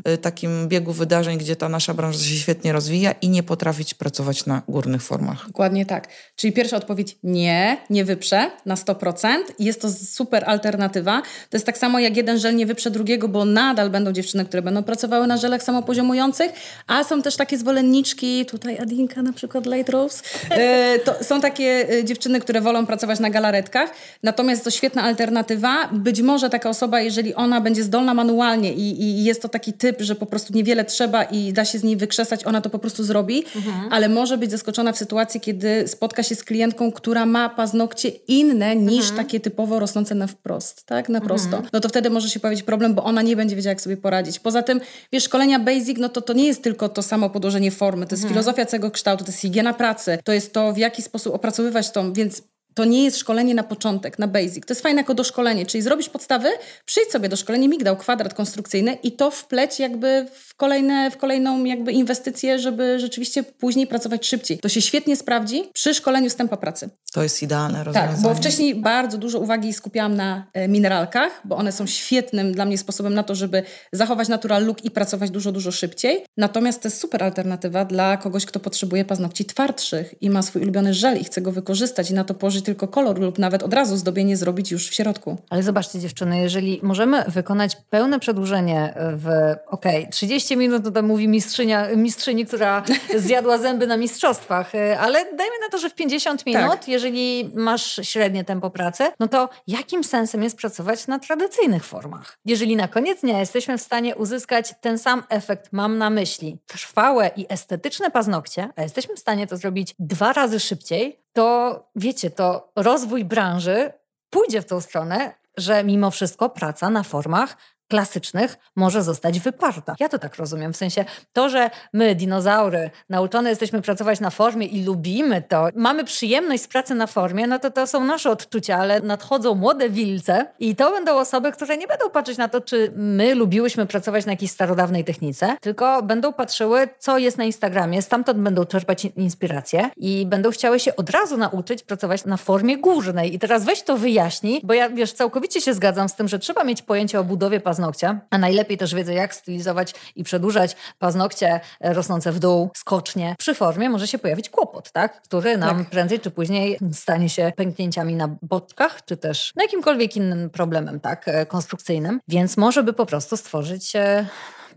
y, 0.08 0.18
takim 0.18 0.68
biegu 0.68 0.94
wydarzeń, 0.94 1.38
gdzie 1.38 1.56
ta 1.56 1.70
nasza 1.70 1.94
branża 1.94 2.20
się 2.20 2.36
świetnie 2.36 2.74
rozwija 2.74 3.12
i 3.12 3.30
nie 3.30 3.44
potrafić 3.44 3.94
pracować 3.94 4.46
na 4.46 4.62
górnych 4.68 5.04
formach. 5.04 5.48
Dokładnie 5.48 5.86
tak. 5.86 6.08
Czyli 6.36 6.54
pierwsza 6.54 6.78
odpowiedź 6.78 7.18
nie, 7.24 7.78
nie 7.90 8.06
wyprze 8.06 8.52
na 8.72 8.76
100%. 8.76 9.28
Jest 9.60 9.82
to 9.82 9.88
super 9.92 10.44
alternatywa. 10.48 11.22
To 11.22 11.58
jest 11.58 11.66
tak 11.66 11.78
samo 11.78 12.00
jak 12.00 12.18
jeden 12.18 12.40
żel 12.40 12.56
nie 12.56 12.66
wyprze 12.66 12.92
drugiego, 12.92 13.28
bo 13.28 13.46
nadal 13.46 13.90
będą 13.90 14.12
dziewczyny, 14.12 14.46
które 14.46 14.62
będą 14.62 14.84
pracowały 14.84 15.28
na 15.28 15.38
żelach 15.38 15.64
samopoziomujących, 15.64 16.52
a 16.88 17.04
są 17.04 17.22
też 17.22 17.36
takie 17.36 17.58
zwolenniczki, 17.58 18.46
tutaj 18.46 18.78
Adinka 18.80 19.22
na 19.22 19.34
przykład 19.34 19.66
Light 19.66 19.90
Rose, 19.90 20.24
e, 20.50 21.00
to 21.00 21.24
są 21.24 21.42
takie 21.42 21.88
e, 21.90 22.04
dziewczyny, 22.04 22.40
które 22.40 22.62
wolą 22.62 22.86
pracować 22.86 23.20
na 23.20 23.30
galaretkach, 23.30 23.90
natomiast 24.24 24.64
to 24.64 24.72
świetna 24.72 25.04
alternatywa. 25.04 25.90
Być 25.92 26.22
może 26.22 26.50
taka 26.50 26.70
osoba, 26.70 27.02
jeżeli 27.02 27.36
ona 27.36 27.62
będzie 27.62 27.84
zdolna 27.84 28.14
manualnie 28.14 28.74
i, 28.74 29.04
i 29.04 29.24
jest 29.24 29.42
to 29.42 29.50
taki 29.50 29.74
typ, 29.74 30.02
że 30.02 30.16
po 30.16 30.26
prostu 30.26 30.54
niewiele 30.54 30.86
trzeba 30.86 31.24
i 31.24 31.54
da 31.54 31.66
się 31.66 31.80
z 31.80 31.84
niej 31.84 31.98
wykrzesać, 31.98 32.46
ona 32.46 32.62
to 32.62 32.70
po 32.70 32.80
prostu 32.80 33.04
zrobi, 33.04 33.44
mhm. 33.56 33.94
ale 33.94 34.10
może 34.10 34.38
być 34.38 34.52
zaskoczona 34.52 34.92
w 34.92 34.98
sytuacji, 34.98 35.40
kiedy 35.42 35.88
spotka 35.88 36.24
się 36.24 36.36
z 36.36 36.44
klientką, 36.44 36.92
która 36.92 37.26
ma 37.26 37.50
paznokcie 37.50 38.10
inne 38.28 38.61
niż 38.76 39.10
mhm. 39.10 39.18
takie 39.26 39.40
typowo 39.40 39.80
rosnące 39.80 40.16
na 40.16 40.28
wprost, 40.28 40.86
tak, 40.86 41.10
na 41.10 41.22
prosto. 41.22 41.58
Mhm. 41.58 41.70
No 41.74 41.80
to 41.80 41.90
wtedy 41.90 42.10
może 42.10 42.30
się 42.30 42.40
pojawić 42.40 42.64
problem, 42.64 42.94
bo 42.94 43.04
ona 43.04 43.22
nie 43.22 43.36
będzie 43.36 43.56
wiedziała, 43.56 43.72
jak 43.72 43.82
sobie 43.82 43.98
poradzić. 43.98 44.40
Poza 44.40 44.62
tym, 44.62 44.82
wiesz, 45.12 45.24
szkolenia 45.24 45.60
basic, 45.60 45.98
no 45.98 46.10
to 46.10 46.22
to 46.22 46.34
nie 46.34 46.48
jest 46.48 46.64
tylko 46.64 46.90
to 46.90 47.02
samo 47.02 47.30
podłożenie 47.30 47.72
formy, 47.72 48.06
to 48.08 48.14
jest 48.14 48.24
mhm. 48.24 48.34
filozofia 48.34 48.66
całego 48.66 48.92
kształtu, 48.92 49.24
to 49.24 49.32
jest 49.32 49.42
higiena 49.42 49.74
pracy, 49.74 50.18
to 50.24 50.34
jest 50.34 50.54
to, 50.54 50.74
w 50.74 50.78
jaki 50.78 51.02
sposób 51.02 51.36
opracowywać 51.36 51.92
tą, 51.92 52.14
więc 52.14 52.42
to 52.74 52.86
nie 52.86 53.04
jest 53.04 53.18
szkolenie 53.18 53.56
na 53.56 53.64
początek, 53.64 54.20
na 54.20 54.28
basic. 54.28 54.66
To 54.66 54.74
jest 54.74 54.82
fajne 54.82 55.02
jako 55.02 55.14
doszkolenie, 55.14 55.66
czyli 55.66 55.82
zrobisz 55.82 56.10
podstawy, 56.10 56.50
przyjdź 56.86 57.12
sobie 57.12 57.30
do 57.30 57.36
szkolenia 57.36 57.68
migdał, 57.68 57.98
kwadrat 57.98 58.34
konstrukcyjny 58.34 58.98
i 59.04 59.12
to 59.12 59.32
wpleć 59.32 59.80
jakby 59.80 60.28
w, 60.34 60.56
kolejne, 60.56 61.12
w 61.12 61.18
kolejną 61.18 61.64
jakby 61.64 61.92
inwestycję, 61.92 62.60
żeby 62.60 63.00
rzeczywiście 63.00 63.44
później 63.44 63.88
pracować 63.88 64.28
szybciej. 64.28 64.58
To 64.58 64.70
się 64.70 64.82
świetnie 64.82 65.16
sprawdzi 65.16 65.64
przy 65.74 65.94
szkoleniu 65.94 66.30
z 66.30 66.36
tempa 66.36 66.58
pracy. 66.58 66.90
To 67.14 67.24
jest 67.24 67.44
idealne 67.44 67.84
rozwiązanie. 67.84 68.14
Tak, 68.14 68.22
bo 68.24 68.36
wcześniej 68.36 68.76
bardzo 68.76 69.18
dużo 69.18 69.40
uwagi 69.40 69.74
skupiałam 69.74 70.16
na 70.16 70.46
e, 70.54 70.68
mineralkach, 70.68 71.42
bo 71.46 71.56
one 71.56 71.72
są 71.72 71.88
świetnym 71.88 72.54
dla 72.54 72.66
mnie 72.66 72.78
sposobem 72.78 73.14
na 73.14 73.24
to, 73.24 73.36
żeby 73.36 73.64
zachować 73.92 74.28
natural 74.28 74.66
look 74.66 74.86
i 74.86 74.92
pracować 74.92 75.30
dużo, 75.30 75.52
dużo 75.52 75.72
szybciej. 75.72 76.26
Natomiast 76.38 76.82
to 76.82 76.88
jest 76.88 77.02
super 77.02 77.24
alternatywa 77.24 77.86
dla 77.86 78.18
kogoś, 78.18 78.46
kto 78.46 78.60
potrzebuje 78.60 79.06
paznokci 79.06 79.46
twardszych 79.46 80.22
i 80.22 80.30
ma 80.30 80.42
swój 80.42 80.62
ulubiony 80.62 80.94
żel 80.94 81.18
i 81.18 81.24
chce 81.24 81.42
go 81.42 81.52
wykorzystać 81.52 82.12
i 82.12 82.14
na 82.14 82.24
to 82.24 82.34
położyć 82.34 82.61
tylko 82.62 82.88
kolor 82.88 83.20
lub 83.20 83.40
nawet 83.40 83.64
od 83.64 83.74
razu 83.74 83.98
zdobienie 83.98 84.38
zrobić 84.38 84.72
już 84.72 84.90
w 84.90 84.94
środku. 84.94 85.38
Ale 85.50 85.64
zobaczcie 85.64 86.00
dziewczyny, 86.00 86.40
jeżeli 86.40 86.80
możemy 86.84 87.24
wykonać 87.28 87.78
pełne 87.90 88.20
przedłużenie 88.20 88.94
w, 88.96 89.28
okej, 89.68 90.00
okay, 90.00 90.12
30 90.12 90.58
minut, 90.58 90.84
to 90.84 90.92
tam 90.92 91.06
mówi 91.06 91.28
mistrzynia, 91.28 91.88
mistrzyni, 91.96 92.46
która 92.46 92.84
zjadła 93.18 93.58
zęby 93.58 93.88
na 93.88 93.98
mistrzostwach, 93.98 94.72
ale 95.00 95.26
dajmy 95.26 95.60
na 95.62 95.70
to, 95.72 95.78
że 95.78 95.90
w 95.90 95.96
50 95.96 96.46
minut, 96.46 96.72
tak. 96.72 96.88
jeżeli 96.88 97.52
masz 97.56 98.00
średnie 98.04 98.44
tempo 98.44 98.70
pracy, 98.70 99.04
no 99.20 99.28
to 99.28 99.50
jakim 99.68 100.04
sensem 100.04 100.44
jest 100.44 100.58
pracować 100.58 101.08
na 101.08 101.20
tradycyjnych 101.20 101.86
formach? 101.86 102.38
Jeżeli 102.46 102.76
na 102.76 102.88
koniec 102.88 103.22
dnia 103.22 103.40
jesteśmy 103.40 103.78
w 103.78 103.82
stanie 103.82 104.16
uzyskać 104.16 104.74
ten 104.82 104.98
sam 104.98 105.24
efekt, 105.30 105.70
mam 105.72 105.98
na 105.98 106.10
myśli 106.10 106.58
trwałe 106.68 107.32
i 107.36 107.46
estetyczne 107.50 108.12
paznokcie, 108.12 108.70
a 108.76 108.82
jesteśmy 108.82 109.16
w 109.16 109.20
stanie 109.20 109.48
to 109.48 109.58
zrobić 109.58 109.96
dwa 110.00 110.34
razy 110.34 110.60
szybciej, 110.60 111.21
to 111.34 111.80
wiecie, 111.96 112.30
to 112.30 112.72
rozwój 112.76 113.26
branży 113.26 113.94
pójdzie 114.30 114.62
w 114.62 114.66
tą 114.66 114.82
stronę, 114.82 115.34
że 115.58 115.84
mimo 115.84 116.12
wszystko 116.12 116.50
praca 116.50 116.90
na 116.90 117.04
formach 117.04 117.58
klasycznych 117.92 118.58
może 118.76 119.04
zostać 119.04 119.40
wyparta. 119.40 119.96
Ja 120.00 120.10
to 120.10 120.20
tak 120.20 120.36
rozumiem, 120.36 120.74
w 120.74 120.78
sensie 120.78 121.06
to, 121.34 121.50
że 121.50 121.70
my, 121.94 122.16
dinozaury, 122.16 122.90
nauczone 123.10 123.50
jesteśmy 123.50 123.82
pracować 123.82 124.20
na 124.20 124.30
formie 124.30 124.68
i 124.68 124.84
lubimy 124.86 125.42
to, 125.42 125.68
mamy 125.76 126.04
przyjemność 126.04 126.64
z 126.64 126.68
pracy 126.68 126.96
na 126.96 127.08
formie, 127.08 127.48
no 127.48 127.60
to 127.60 127.72
to 127.72 127.88
są 127.88 128.06
nasze 128.06 128.30
odczucia, 128.32 128.78
ale 128.78 129.02
nadchodzą 129.02 129.56
młode 129.56 129.90
wilce 129.90 130.46
i 130.60 130.76
to 130.76 130.92
będą 130.92 131.20
osoby, 131.20 131.52
które 131.52 131.78
nie 131.78 131.88
będą 131.88 132.10
patrzeć 132.10 132.38
na 132.38 132.48
to, 132.48 132.62
czy 132.62 132.92
my 132.96 133.36
lubiłyśmy 133.36 133.86
pracować 133.86 134.26
na 134.26 134.32
jakiejś 134.32 134.52
starodawnej 134.52 135.04
technice, 135.04 135.58
tylko 135.62 136.04
będą 136.04 136.34
patrzyły, 136.34 136.88
co 137.00 137.18
jest 137.18 137.38
na 137.38 137.44
Instagramie, 137.44 138.02
stamtąd 138.02 138.40
będą 138.40 138.66
czerpać 138.66 139.06
inspirację 139.06 139.90
i 139.98 140.26
będą 140.26 140.52
chciały 140.52 140.80
się 140.80 140.96
od 140.96 141.10
razu 141.10 141.38
nauczyć 141.38 141.84
pracować 141.84 142.26
na 142.26 142.38
formie 142.38 142.78
górnej. 142.78 143.36
I 143.36 143.40
teraz 143.40 143.64
weź 143.64 143.84
to 143.84 143.98
wyjaśnij, 143.98 144.62
bo 144.64 144.74
ja, 144.74 144.90
wiesz, 144.90 145.14
całkowicie 145.14 145.62
się 145.62 145.74
zgadzam 145.74 146.10
z 146.10 146.16
tym, 146.16 146.28
że 146.28 146.40
trzeba 146.40 146.64
mieć 146.64 146.82
pojęcie 146.82 147.20
o 147.20 147.24
budowie 147.24 147.60
paznokci, 147.60 147.81
paznokcia, 147.82 148.20
a 148.30 148.38
najlepiej 148.38 148.78
też 148.78 148.96
wiedzę, 148.96 149.14
jak 149.14 149.36
stylizować 149.36 149.94
i 150.16 150.24
przedłużać 150.24 150.76
paznokcie 151.00 151.60
rosnące 151.80 152.32
w 152.32 152.40
dół 152.40 152.70
skocznie. 152.76 153.36
Przy 153.40 153.56
formie 153.56 153.90
może 153.90 154.08
się 154.08 154.18
pojawić 154.18 154.50
kłopot, 154.50 154.92
tak? 154.92 155.22
który 155.22 155.58
nam 155.58 155.78
tak. 155.78 155.90
prędzej 155.90 156.20
czy 156.20 156.32
później 156.32 156.78
stanie 156.94 157.30
się 157.30 157.52
pęknięciami 157.56 158.16
na 158.16 158.36
boczkach, 158.42 159.06
czy 159.06 159.18
też 159.18 159.54
no, 159.56 159.64
jakimkolwiek 159.64 160.16
innym 160.16 160.50
problemem 160.50 161.00
tak, 161.00 161.26
konstrukcyjnym. 161.48 162.20
Więc 162.28 162.58
może 162.58 162.84
by 162.84 162.94
po 162.94 163.06
prostu 163.06 163.38
stworzyć 163.38 163.96
e, 163.96 164.26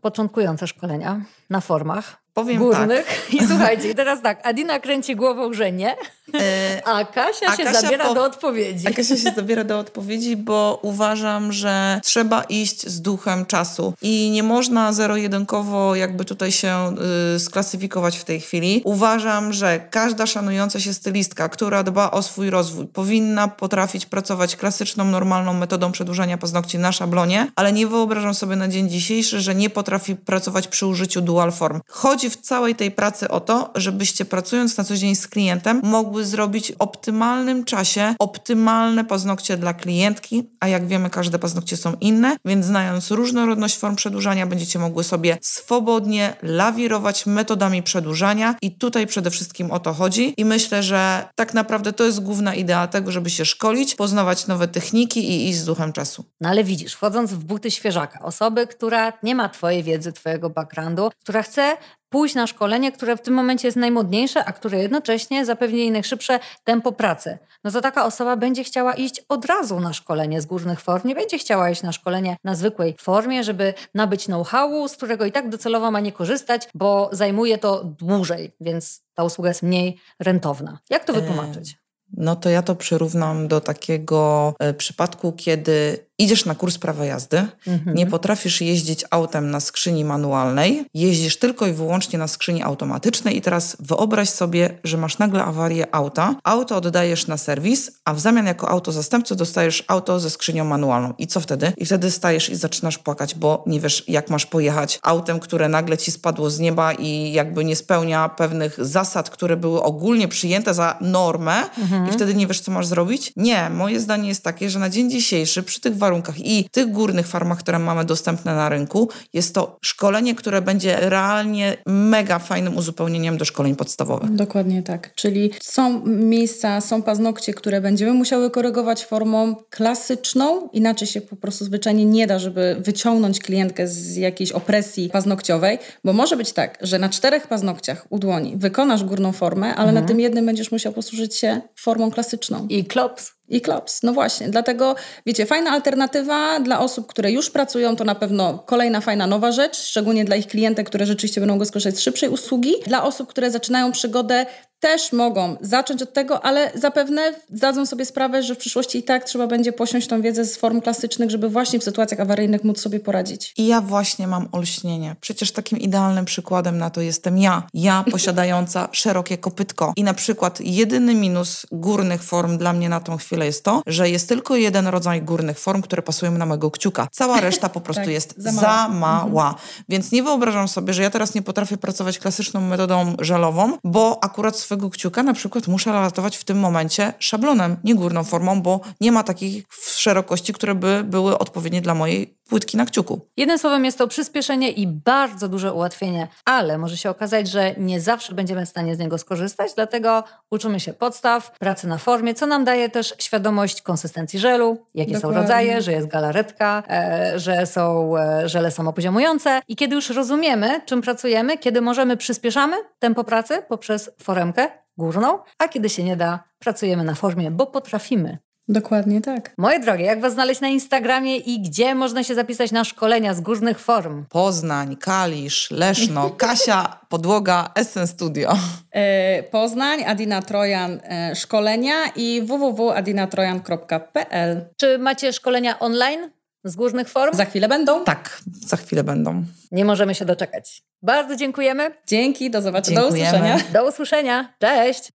początkujące 0.00 0.66
szkolenia 0.66 1.20
na 1.50 1.60
formach 1.60 2.23
Powiem 2.34 2.58
górnych. 2.58 3.06
Tak. 3.06 3.34
I 3.34 3.46
słuchajcie, 3.46 3.94
teraz 4.04 4.22
tak, 4.22 4.46
Adina 4.46 4.80
kręci 4.80 5.16
głową, 5.16 5.52
że 5.52 5.72
nie, 5.72 5.96
e, 6.34 6.82
a 6.84 7.04
Kasia 7.04 7.46
a 7.48 7.56
się 7.56 7.64
Kasia 7.64 7.80
zabiera 7.80 8.04
po... 8.04 8.14
do 8.14 8.24
odpowiedzi. 8.24 8.88
A 8.88 8.90
Kasia 8.90 9.16
się 9.16 9.32
zabiera 9.36 9.64
do 9.64 9.78
odpowiedzi, 9.78 10.36
bo 10.36 10.78
uważam, 10.82 11.52
że 11.52 12.00
trzeba 12.04 12.42
iść 12.42 12.86
z 12.86 13.00
duchem 13.00 13.46
czasu 13.46 13.94
i 14.02 14.30
nie 14.30 14.42
można 14.42 14.92
zero-jedynkowo 14.92 15.94
jakby 15.94 16.24
tutaj 16.24 16.52
się 16.52 16.94
y, 17.36 17.40
sklasyfikować 17.40 18.18
w 18.18 18.24
tej 18.24 18.40
chwili. 18.40 18.82
Uważam, 18.84 19.52
że 19.52 19.80
każda 19.90 20.26
szanująca 20.26 20.80
się 20.80 20.94
stylistka, 20.94 21.48
która 21.48 21.82
dba 21.82 22.10
o 22.10 22.22
swój 22.22 22.50
rozwój, 22.50 22.86
powinna 22.86 23.48
potrafić 23.48 24.06
pracować 24.06 24.56
klasyczną, 24.56 25.04
normalną 25.04 25.54
metodą 25.54 25.92
przedłużania 25.92 26.38
paznokci 26.38 26.78
na 26.78 26.92
szablonie, 26.92 27.52
ale 27.56 27.72
nie 27.72 27.86
wyobrażam 27.86 28.34
sobie 28.34 28.56
na 28.56 28.68
dzień 28.68 28.88
dzisiejszy, 28.90 29.40
że 29.40 29.54
nie 29.54 29.70
potrafi 29.70 30.16
pracować 30.16 30.68
przy 30.68 30.86
użyciu 30.86 31.20
dual 31.20 31.52
form. 31.52 31.80
Chodzi 31.88 32.23
chodzi 32.24 32.36
w 32.36 32.40
całej 32.40 32.74
tej 32.74 32.90
pracy 32.90 33.28
o 33.28 33.40
to, 33.40 33.70
żebyście 33.74 34.24
pracując 34.24 34.76
na 34.76 34.84
co 34.84 34.96
dzień 34.96 35.14
z 35.14 35.28
klientem, 35.28 35.80
mogły 35.84 36.24
zrobić 36.24 36.72
w 36.72 36.76
optymalnym 36.78 37.64
czasie 37.64 38.14
optymalne 38.18 39.04
paznokcie 39.04 39.56
dla 39.56 39.74
klientki, 39.74 40.50
a 40.60 40.68
jak 40.68 40.86
wiemy, 40.86 41.10
każde 41.10 41.38
paznokcie 41.38 41.76
są 41.76 41.96
inne, 42.00 42.36
więc 42.44 42.66
znając 42.66 43.10
różnorodność 43.10 43.78
form 43.78 43.96
przedłużania, 43.96 44.46
będziecie 44.46 44.78
mogły 44.78 45.04
sobie 45.04 45.38
swobodnie 45.40 46.36
lawirować 46.42 47.26
metodami 47.26 47.82
przedłużania 47.82 48.54
i 48.62 48.78
tutaj 48.78 49.06
przede 49.06 49.30
wszystkim 49.30 49.70
o 49.70 49.78
to 49.78 49.92
chodzi. 49.92 50.34
I 50.36 50.44
myślę, 50.44 50.82
że 50.82 51.28
tak 51.34 51.54
naprawdę 51.54 51.92
to 51.92 52.04
jest 52.04 52.20
główna 52.20 52.54
idea 52.54 52.86
tego, 52.86 53.12
żeby 53.12 53.30
się 53.30 53.44
szkolić, 53.44 53.94
poznawać 53.94 54.46
nowe 54.46 54.68
techniki 54.68 55.30
i 55.30 55.48
iść 55.48 55.58
z 55.58 55.64
duchem 55.64 55.92
czasu. 55.92 56.24
No 56.40 56.48
ale 56.48 56.64
widzisz, 56.64 56.92
wchodząc 56.92 57.32
w 57.32 57.44
buty 57.44 57.70
świeżaka, 57.70 58.18
osoby, 58.22 58.66
która 58.66 59.12
nie 59.22 59.34
ma 59.34 59.48
Twojej 59.48 59.82
wiedzy, 59.82 60.12
Twojego 60.12 60.50
backgroundu, 60.50 61.10
która 61.22 61.42
chce 61.42 61.76
pójść 62.14 62.34
na 62.34 62.46
szkolenie, 62.46 62.92
które 62.92 63.16
w 63.16 63.20
tym 63.20 63.34
momencie 63.34 63.68
jest 63.68 63.76
najmodniejsze, 63.76 64.44
a 64.44 64.52
które 64.52 64.78
jednocześnie 64.78 65.44
zapewni 65.44 65.78
jej 65.78 65.90
najszybsze 65.90 66.40
tempo 66.64 66.92
pracy. 66.92 67.38
No 67.64 67.70
to 67.70 67.80
taka 67.80 68.04
osoba 68.04 68.36
będzie 68.36 68.64
chciała 68.64 68.94
iść 68.94 69.22
od 69.28 69.44
razu 69.44 69.80
na 69.80 69.92
szkolenie 69.92 70.40
z 70.40 70.46
górnych 70.46 70.80
form, 70.80 71.08
nie 71.08 71.14
będzie 71.14 71.38
chciała 71.38 71.70
iść 71.70 71.82
na 71.82 71.92
szkolenie 71.92 72.36
na 72.44 72.54
zwykłej 72.54 72.94
formie, 73.00 73.44
żeby 73.44 73.74
nabyć 73.94 74.24
know-howu, 74.24 74.88
z 74.88 74.96
którego 74.96 75.24
i 75.24 75.32
tak 75.32 75.48
docelowo 75.48 75.90
ma 75.90 76.00
nie 76.00 76.12
korzystać, 76.12 76.68
bo 76.74 77.10
zajmuje 77.12 77.58
to 77.58 77.84
dłużej, 77.84 78.52
więc 78.60 79.02
ta 79.14 79.24
usługa 79.24 79.50
jest 79.50 79.62
mniej 79.62 79.96
rentowna. 80.20 80.78
Jak 80.90 81.04
to 81.04 81.12
wytłumaczyć? 81.12 81.76
No 82.16 82.36
to 82.36 82.50
ja 82.50 82.62
to 82.62 82.76
przyrównam 82.76 83.48
do 83.48 83.60
takiego 83.60 84.54
e, 84.58 84.74
przypadku, 84.74 85.32
kiedy 85.32 86.06
idziesz 86.18 86.44
na 86.44 86.54
kurs 86.54 86.78
prawa 86.78 87.04
jazdy, 87.04 87.46
mhm. 87.66 87.96
nie 87.96 88.06
potrafisz 88.06 88.60
jeździć 88.60 89.04
autem 89.10 89.50
na 89.50 89.60
skrzyni 89.60 90.04
manualnej, 90.04 90.84
jeździsz 90.94 91.38
tylko 91.38 91.66
i 91.66 91.72
wyłącznie 91.72 92.18
na 92.18 92.28
skrzyni 92.28 92.62
automatycznej 92.62 93.36
i 93.36 93.40
teraz 93.40 93.76
wyobraź 93.80 94.28
sobie, 94.28 94.78
że 94.84 94.96
masz 94.96 95.18
nagle 95.18 95.44
awarię 95.44 95.94
auta, 95.94 96.36
auto 96.44 96.76
oddajesz 96.76 97.26
na 97.26 97.36
serwis, 97.36 97.90
a 98.04 98.14
w 98.14 98.20
zamian 98.20 98.46
jako 98.46 98.68
auto 98.68 98.92
zastępcy 98.92 99.36
dostajesz 99.36 99.84
auto 99.88 100.20
ze 100.20 100.30
skrzynią 100.30 100.64
manualną. 100.64 101.14
I 101.18 101.26
co 101.26 101.40
wtedy? 101.40 101.72
I 101.76 101.86
wtedy 101.86 102.10
stajesz 102.10 102.50
i 102.50 102.56
zaczynasz 102.56 102.98
płakać, 102.98 103.34
bo 103.34 103.64
nie 103.66 103.80
wiesz, 103.80 104.04
jak 104.08 104.30
masz 104.30 104.46
pojechać 104.46 104.98
autem, 105.02 105.40
które 105.40 105.68
nagle 105.68 105.98
ci 105.98 106.10
spadło 106.10 106.50
z 106.50 106.60
nieba 106.60 106.92
i 106.92 107.32
jakby 107.32 107.64
nie 107.64 107.76
spełnia 107.76 108.28
pewnych 108.28 108.84
zasad, 108.84 109.30
które 109.30 109.56
były 109.56 109.82
ogólnie 109.82 110.28
przyjęte 110.28 110.74
za 110.74 110.98
normę 111.00 111.70
mhm. 111.78 112.08
i 112.08 112.12
wtedy 112.12 112.34
nie 112.34 112.46
wiesz, 112.46 112.60
co 112.60 112.72
masz 112.72 112.86
zrobić? 112.86 113.32
Nie, 113.36 113.70
moje 113.70 114.00
zdanie 114.00 114.28
jest 114.28 114.44
takie, 114.44 114.70
że 114.70 114.78
na 114.78 114.90
dzień 114.90 115.10
dzisiejszy 115.10 115.62
przy 115.62 115.80
tych 115.80 115.96
warunkach 116.04 116.38
i 116.38 116.68
tych 116.72 116.90
górnych 116.90 117.26
farmach, 117.26 117.58
które 117.58 117.78
mamy 117.78 118.04
dostępne 118.04 118.54
na 118.54 118.68
rynku, 118.68 119.08
jest 119.32 119.54
to 119.54 119.78
szkolenie, 119.82 120.34
które 120.34 120.62
będzie 120.62 120.96
realnie 121.00 121.76
mega 121.86 122.38
fajnym 122.38 122.76
uzupełnieniem 122.76 123.38
do 123.38 123.44
szkoleń 123.44 123.76
podstawowych. 123.76 124.34
Dokładnie 124.34 124.82
tak. 124.82 125.14
Czyli 125.14 125.50
są 125.62 126.06
miejsca, 126.06 126.80
są 126.80 127.02
paznokcie, 127.02 127.54
które 127.54 127.80
będziemy 127.80 128.12
musiały 128.12 128.50
korygować 128.50 129.04
formą 129.04 129.56
klasyczną, 129.70 130.68
inaczej 130.72 131.08
się 131.08 131.20
po 131.20 131.36
prostu 131.36 131.64
zwyczajnie 131.64 132.04
nie 132.04 132.26
da, 132.26 132.38
żeby 132.38 132.76
wyciągnąć 132.78 133.40
klientkę 133.40 133.88
z 133.88 134.16
jakiejś 134.16 134.52
opresji 134.52 135.08
paznokciowej, 135.08 135.78
bo 136.04 136.12
może 136.12 136.36
być 136.36 136.52
tak, 136.52 136.78
że 136.80 136.98
na 136.98 137.08
czterech 137.08 137.46
paznokciach 137.48 138.06
u 138.10 138.18
dłoni 138.18 138.54
wykonasz 138.56 139.04
górną 139.04 139.32
formę, 139.32 139.66
ale 139.66 139.88
mhm. 139.88 139.94
na 139.94 140.08
tym 140.08 140.20
jednym 140.20 140.46
będziesz 140.46 140.72
musiał 140.72 140.92
posłużyć 140.92 141.34
się 141.34 141.60
formą 141.76 142.10
klasyczną. 142.10 142.66
I 142.68 142.84
klops. 142.84 143.32
I 143.48 143.60
klops, 143.60 144.02
no 144.02 144.12
właśnie. 144.12 144.48
Dlatego, 144.48 144.94
wiecie, 145.26 145.46
fajna 145.46 145.70
alternatywa 145.70 146.60
dla 146.60 146.80
osób, 146.80 147.06
które 147.06 147.32
już 147.32 147.50
pracują, 147.50 147.96
to 147.96 148.04
na 148.04 148.14
pewno 148.14 148.58
kolejna 148.58 149.00
fajna 149.00 149.26
nowa 149.26 149.52
rzecz, 149.52 149.76
szczególnie 149.76 150.24
dla 150.24 150.36
ich 150.36 150.46
klientek, 150.46 150.86
które 150.86 151.06
rzeczywiście 151.06 151.40
będą 151.40 151.58
go 151.58 151.64
skorzystać 151.64 151.96
z 151.96 152.02
szybszej 152.02 152.28
usługi. 152.28 152.74
Dla 152.86 153.04
osób, 153.04 153.28
które 153.28 153.50
zaczynają 153.50 153.92
przygodę, 153.92 154.46
też 154.84 155.12
mogą 155.12 155.56
zacząć 155.60 156.02
od 156.02 156.12
tego, 156.12 156.44
ale 156.44 156.72
zapewne 156.74 157.34
zdadzą 157.52 157.86
sobie 157.86 158.04
sprawę, 158.04 158.42
że 158.42 158.54
w 158.54 158.58
przyszłości 158.58 158.98
i 158.98 159.02
tak 159.02 159.24
trzeba 159.24 159.46
będzie 159.46 159.72
posiąść 159.72 160.06
tą 160.06 160.22
wiedzę 160.22 160.44
z 160.44 160.56
form 160.56 160.80
klasycznych, 160.80 161.30
żeby 161.30 161.48
właśnie 161.48 161.78
w 161.78 161.84
sytuacjach 161.84 162.20
awaryjnych 162.20 162.64
móc 162.64 162.80
sobie 162.80 163.00
poradzić. 163.00 163.52
I 163.56 163.66
ja 163.66 163.80
właśnie 163.80 164.26
mam 164.26 164.48
olśnienie. 164.52 165.16
Przecież 165.20 165.52
takim 165.52 165.78
idealnym 165.78 166.24
przykładem 166.24 166.78
na 166.78 166.90
to 166.90 167.00
jestem 167.00 167.38
ja. 167.38 167.62
Ja 167.74 168.04
posiadająca 168.12 168.88
szerokie 168.92 169.38
kopytko. 169.38 169.92
I 169.96 170.04
na 170.04 170.14
przykład 170.14 170.60
jedyny 170.60 171.14
minus 171.14 171.66
górnych 171.72 172.22
form 172.22 172.58
dla 172.58 172.72
mnie 172.72 172.88
na 172.88 173.00
tą 173.00 173.16
chwilę 173.16 173.46
jest 173.46 173.64
to, 173.64 173.82
że 173.86 174.10
jest 174.10 174.28
tylko 174.28 174.56
jeden 174.56 174.86
rodzaj 174.86 175.22
górnych 175.22 175.58
form, 175.58 175.82
które 175.82 176.02
pasują 176.02 176.32
na 176.32 176.46
mojego 176.46 176.70
kciuka. 176.70 177.08
Cała 177.12 177.40
reszta 177.40 177.68
po 177.68 177.80
prostu 177.86 178.02
tak, 178.02 178.12
jest 178.12 178.34
za 178.36 178.52
mała. 178.52 178.62
Za 178.62 178.88
mała. 178.88 179.48
Mhm. 179.48 179.64
Więc 179.88 180.12
nie 180.12 180.22
wyobrażam 180.22 180.68
sobie, 180.68 180.94
że 180.94 181.02
ja 181.02 181.10
teraz 181.10 181.34
nie 181.34 181.42
potrafię 181.42 181.76
pracować 181.76 182.18
klasyczną 182.18 182.60
metodą 182.60 183.14
żelową, 183.18 183.78
bo 183.84 184.24
akurat 184.24 184.56
swego 184.74 184.90
kciuka 184.90 185.22
na 185.22 185.32
przykład 185.34 185.68
muszę 185.68 185.92
ratować 185.92 186.36
w 186.36 186.44
tym 186.44 186.58
momencie 186.58 187.12
szablonem, 187.18 187.76
nie 187.84 187.94
górną 187.94 188.24
formą, 188.24 188.62
bo 188.62 188.80
nie 189.00 189.12
ma 189.12 189.22
takich 189.22 189.64
szerokości, 189.96 190.52
które 190.52 190.74
by 190.74 191.04
były 191.04 191.38
odpowiednie 191.38 191.80
dla 191.80 191.94
mojej 191.94 192.34
płytki 192.48 192.76
na 192.76 192.86
kciuku. 192.86 193.20
Jednym 193.36 193.58
słowem 193.58 193.84
jest 193.84 193.98
to 193.98 194.08
przyspieszenie 194.08 194.70
i 194.70 194.86
bardzo 194.86 195.48
duże 195.48 195.72
ułatwienie, 195.72 196.28
ale 196.44 196.78
może 196.78 196.96
się 196.96 197.10
okazać, 197.10 197.48
że 197.48 197.74
nie 197.78 198.00
zawsze 198.00 198.34
będziemy 198.34 198.66
w 198.66 198.68
stanie 198.68 198.96
z 198.96 198.98
niego 198.98 199.18
skorzystać, 199.18 199.74
dlatego 199.74 200.24
uczymy 200.50 200.80
się 200.80 200.92
podstaw, 200.92 201.58
pracy 201.58 201.86
na 201.86 201.98
formie, 201.98 202.34
co 202.34 202.46
nam 202.46 202.64
daje 202.64 202.88
też 202.88 203.14
świadomość 203.18 203.82
konsystencji 203.82 204.38
żelu, 204.38 204.78
jakie 204.94 205.12
Dokładnie. 205.12 205.36
są 205.36 205.42
rodzaje, 205.42 205.82
że 205.82 205.92
jest 205.92 206.06
galaretka, 206.06 206.82
e, 206.90 207.38
że 207.38 207.66
są 207.66 208.16
e, 208.16 208.48
żele 208.48 208.70
samopoziomujące 208.70 209.60
i 209.68 209.76
kiedy 209.76 209.94
już 209.94 210.10
rozumiemy, 210.10 210.80
czym 210.86 211.02
pracujemy, 211.02 211.58
kiedy 211.58 211.80
możemy 211.80 212.16
przyspieszamy 212.16 212.76
tempo 212.98 213.24
pracy 213.24 213.62
poprzez 213.68 214.10
foremkę 214.22 214.63
górną, 214.98 215.38
a 215.58 215.68
kiedy 215.68 215.88
się 215.88 216.04
nie 216.04 216.16
da, 216.16 216.44
pracujemy 216.58 217.04
na 217.04 217.14
formie, 217.14 217.50
bo 217.50 217.66
potrafimy. 217.66 218.38
Dokładnie 218.68 219.20
tak. 219.20 219.54
Moje 219.58 219.80
drogie, 219.80 220.04
jak 220.04 220.20
Was 220.20 220.32
znaleźć 220.32 220.60
na 220.60 220.68
Instagramie 220.68 221.36
i 221.36 221.60
gdzie 221.60 221.94
można 221.94 222.24
się 222.24 222.34
zapisać 222.34 222.72
na 222.72 222.84
szkolenia 222.84 223.34
z 223.34 223.40
górnych 223.40 223.78
form? 223.78 224.24
Poznań, 224.28 224.96
Kalisz, 224.96 225.70
Leszno, 225.70 226.30
Kasia, 226.38 227.00
Podłoga, 227.08 227.70
Essen 227.74 228.06
Studio. 228.06 228.52
E, 228.92 229.42
Poznań, 229.42 230.04
Adina 230.04 230.42
Trojan 230.42 231.00
e, 231.02 231.36
szkolenia 231.36 231.94
i 232.16 232.42
www.adinatrojan.pl 232.42 234.68
Czy 234.76 234.98
macie 234.98 235.32
szkolenia 235.32 235.78
online? 235.78 236.30
Z 236.64 236.76
górnych 236.76 237.08
form? 237.08 237.36
Za 237.36 237.44
chwilę 237.44 237.68
będą? 237.68 238.04
Tak, 238.04 238.40
za 238.66 238.76
chwilę 238.76 239.04
będą. 239.04 239.44
Nie 239.72 239.84
możemy 239.84 240.14
się 240.14 240.24
doczekać. 240.24 240.82
Bardzo 241.02 241.36
dziękujemy. 241.36 241.90
Dzięki, 242.06 242.50
do 242.50 242.62
zobaczenia. 242.62 243.00
Do 243.00 243.08
usłyszenia. 243.08 243.58
Do 243.72 243.88
usłyszenia. 243.88 244.54
Cześć. 244.58 245.12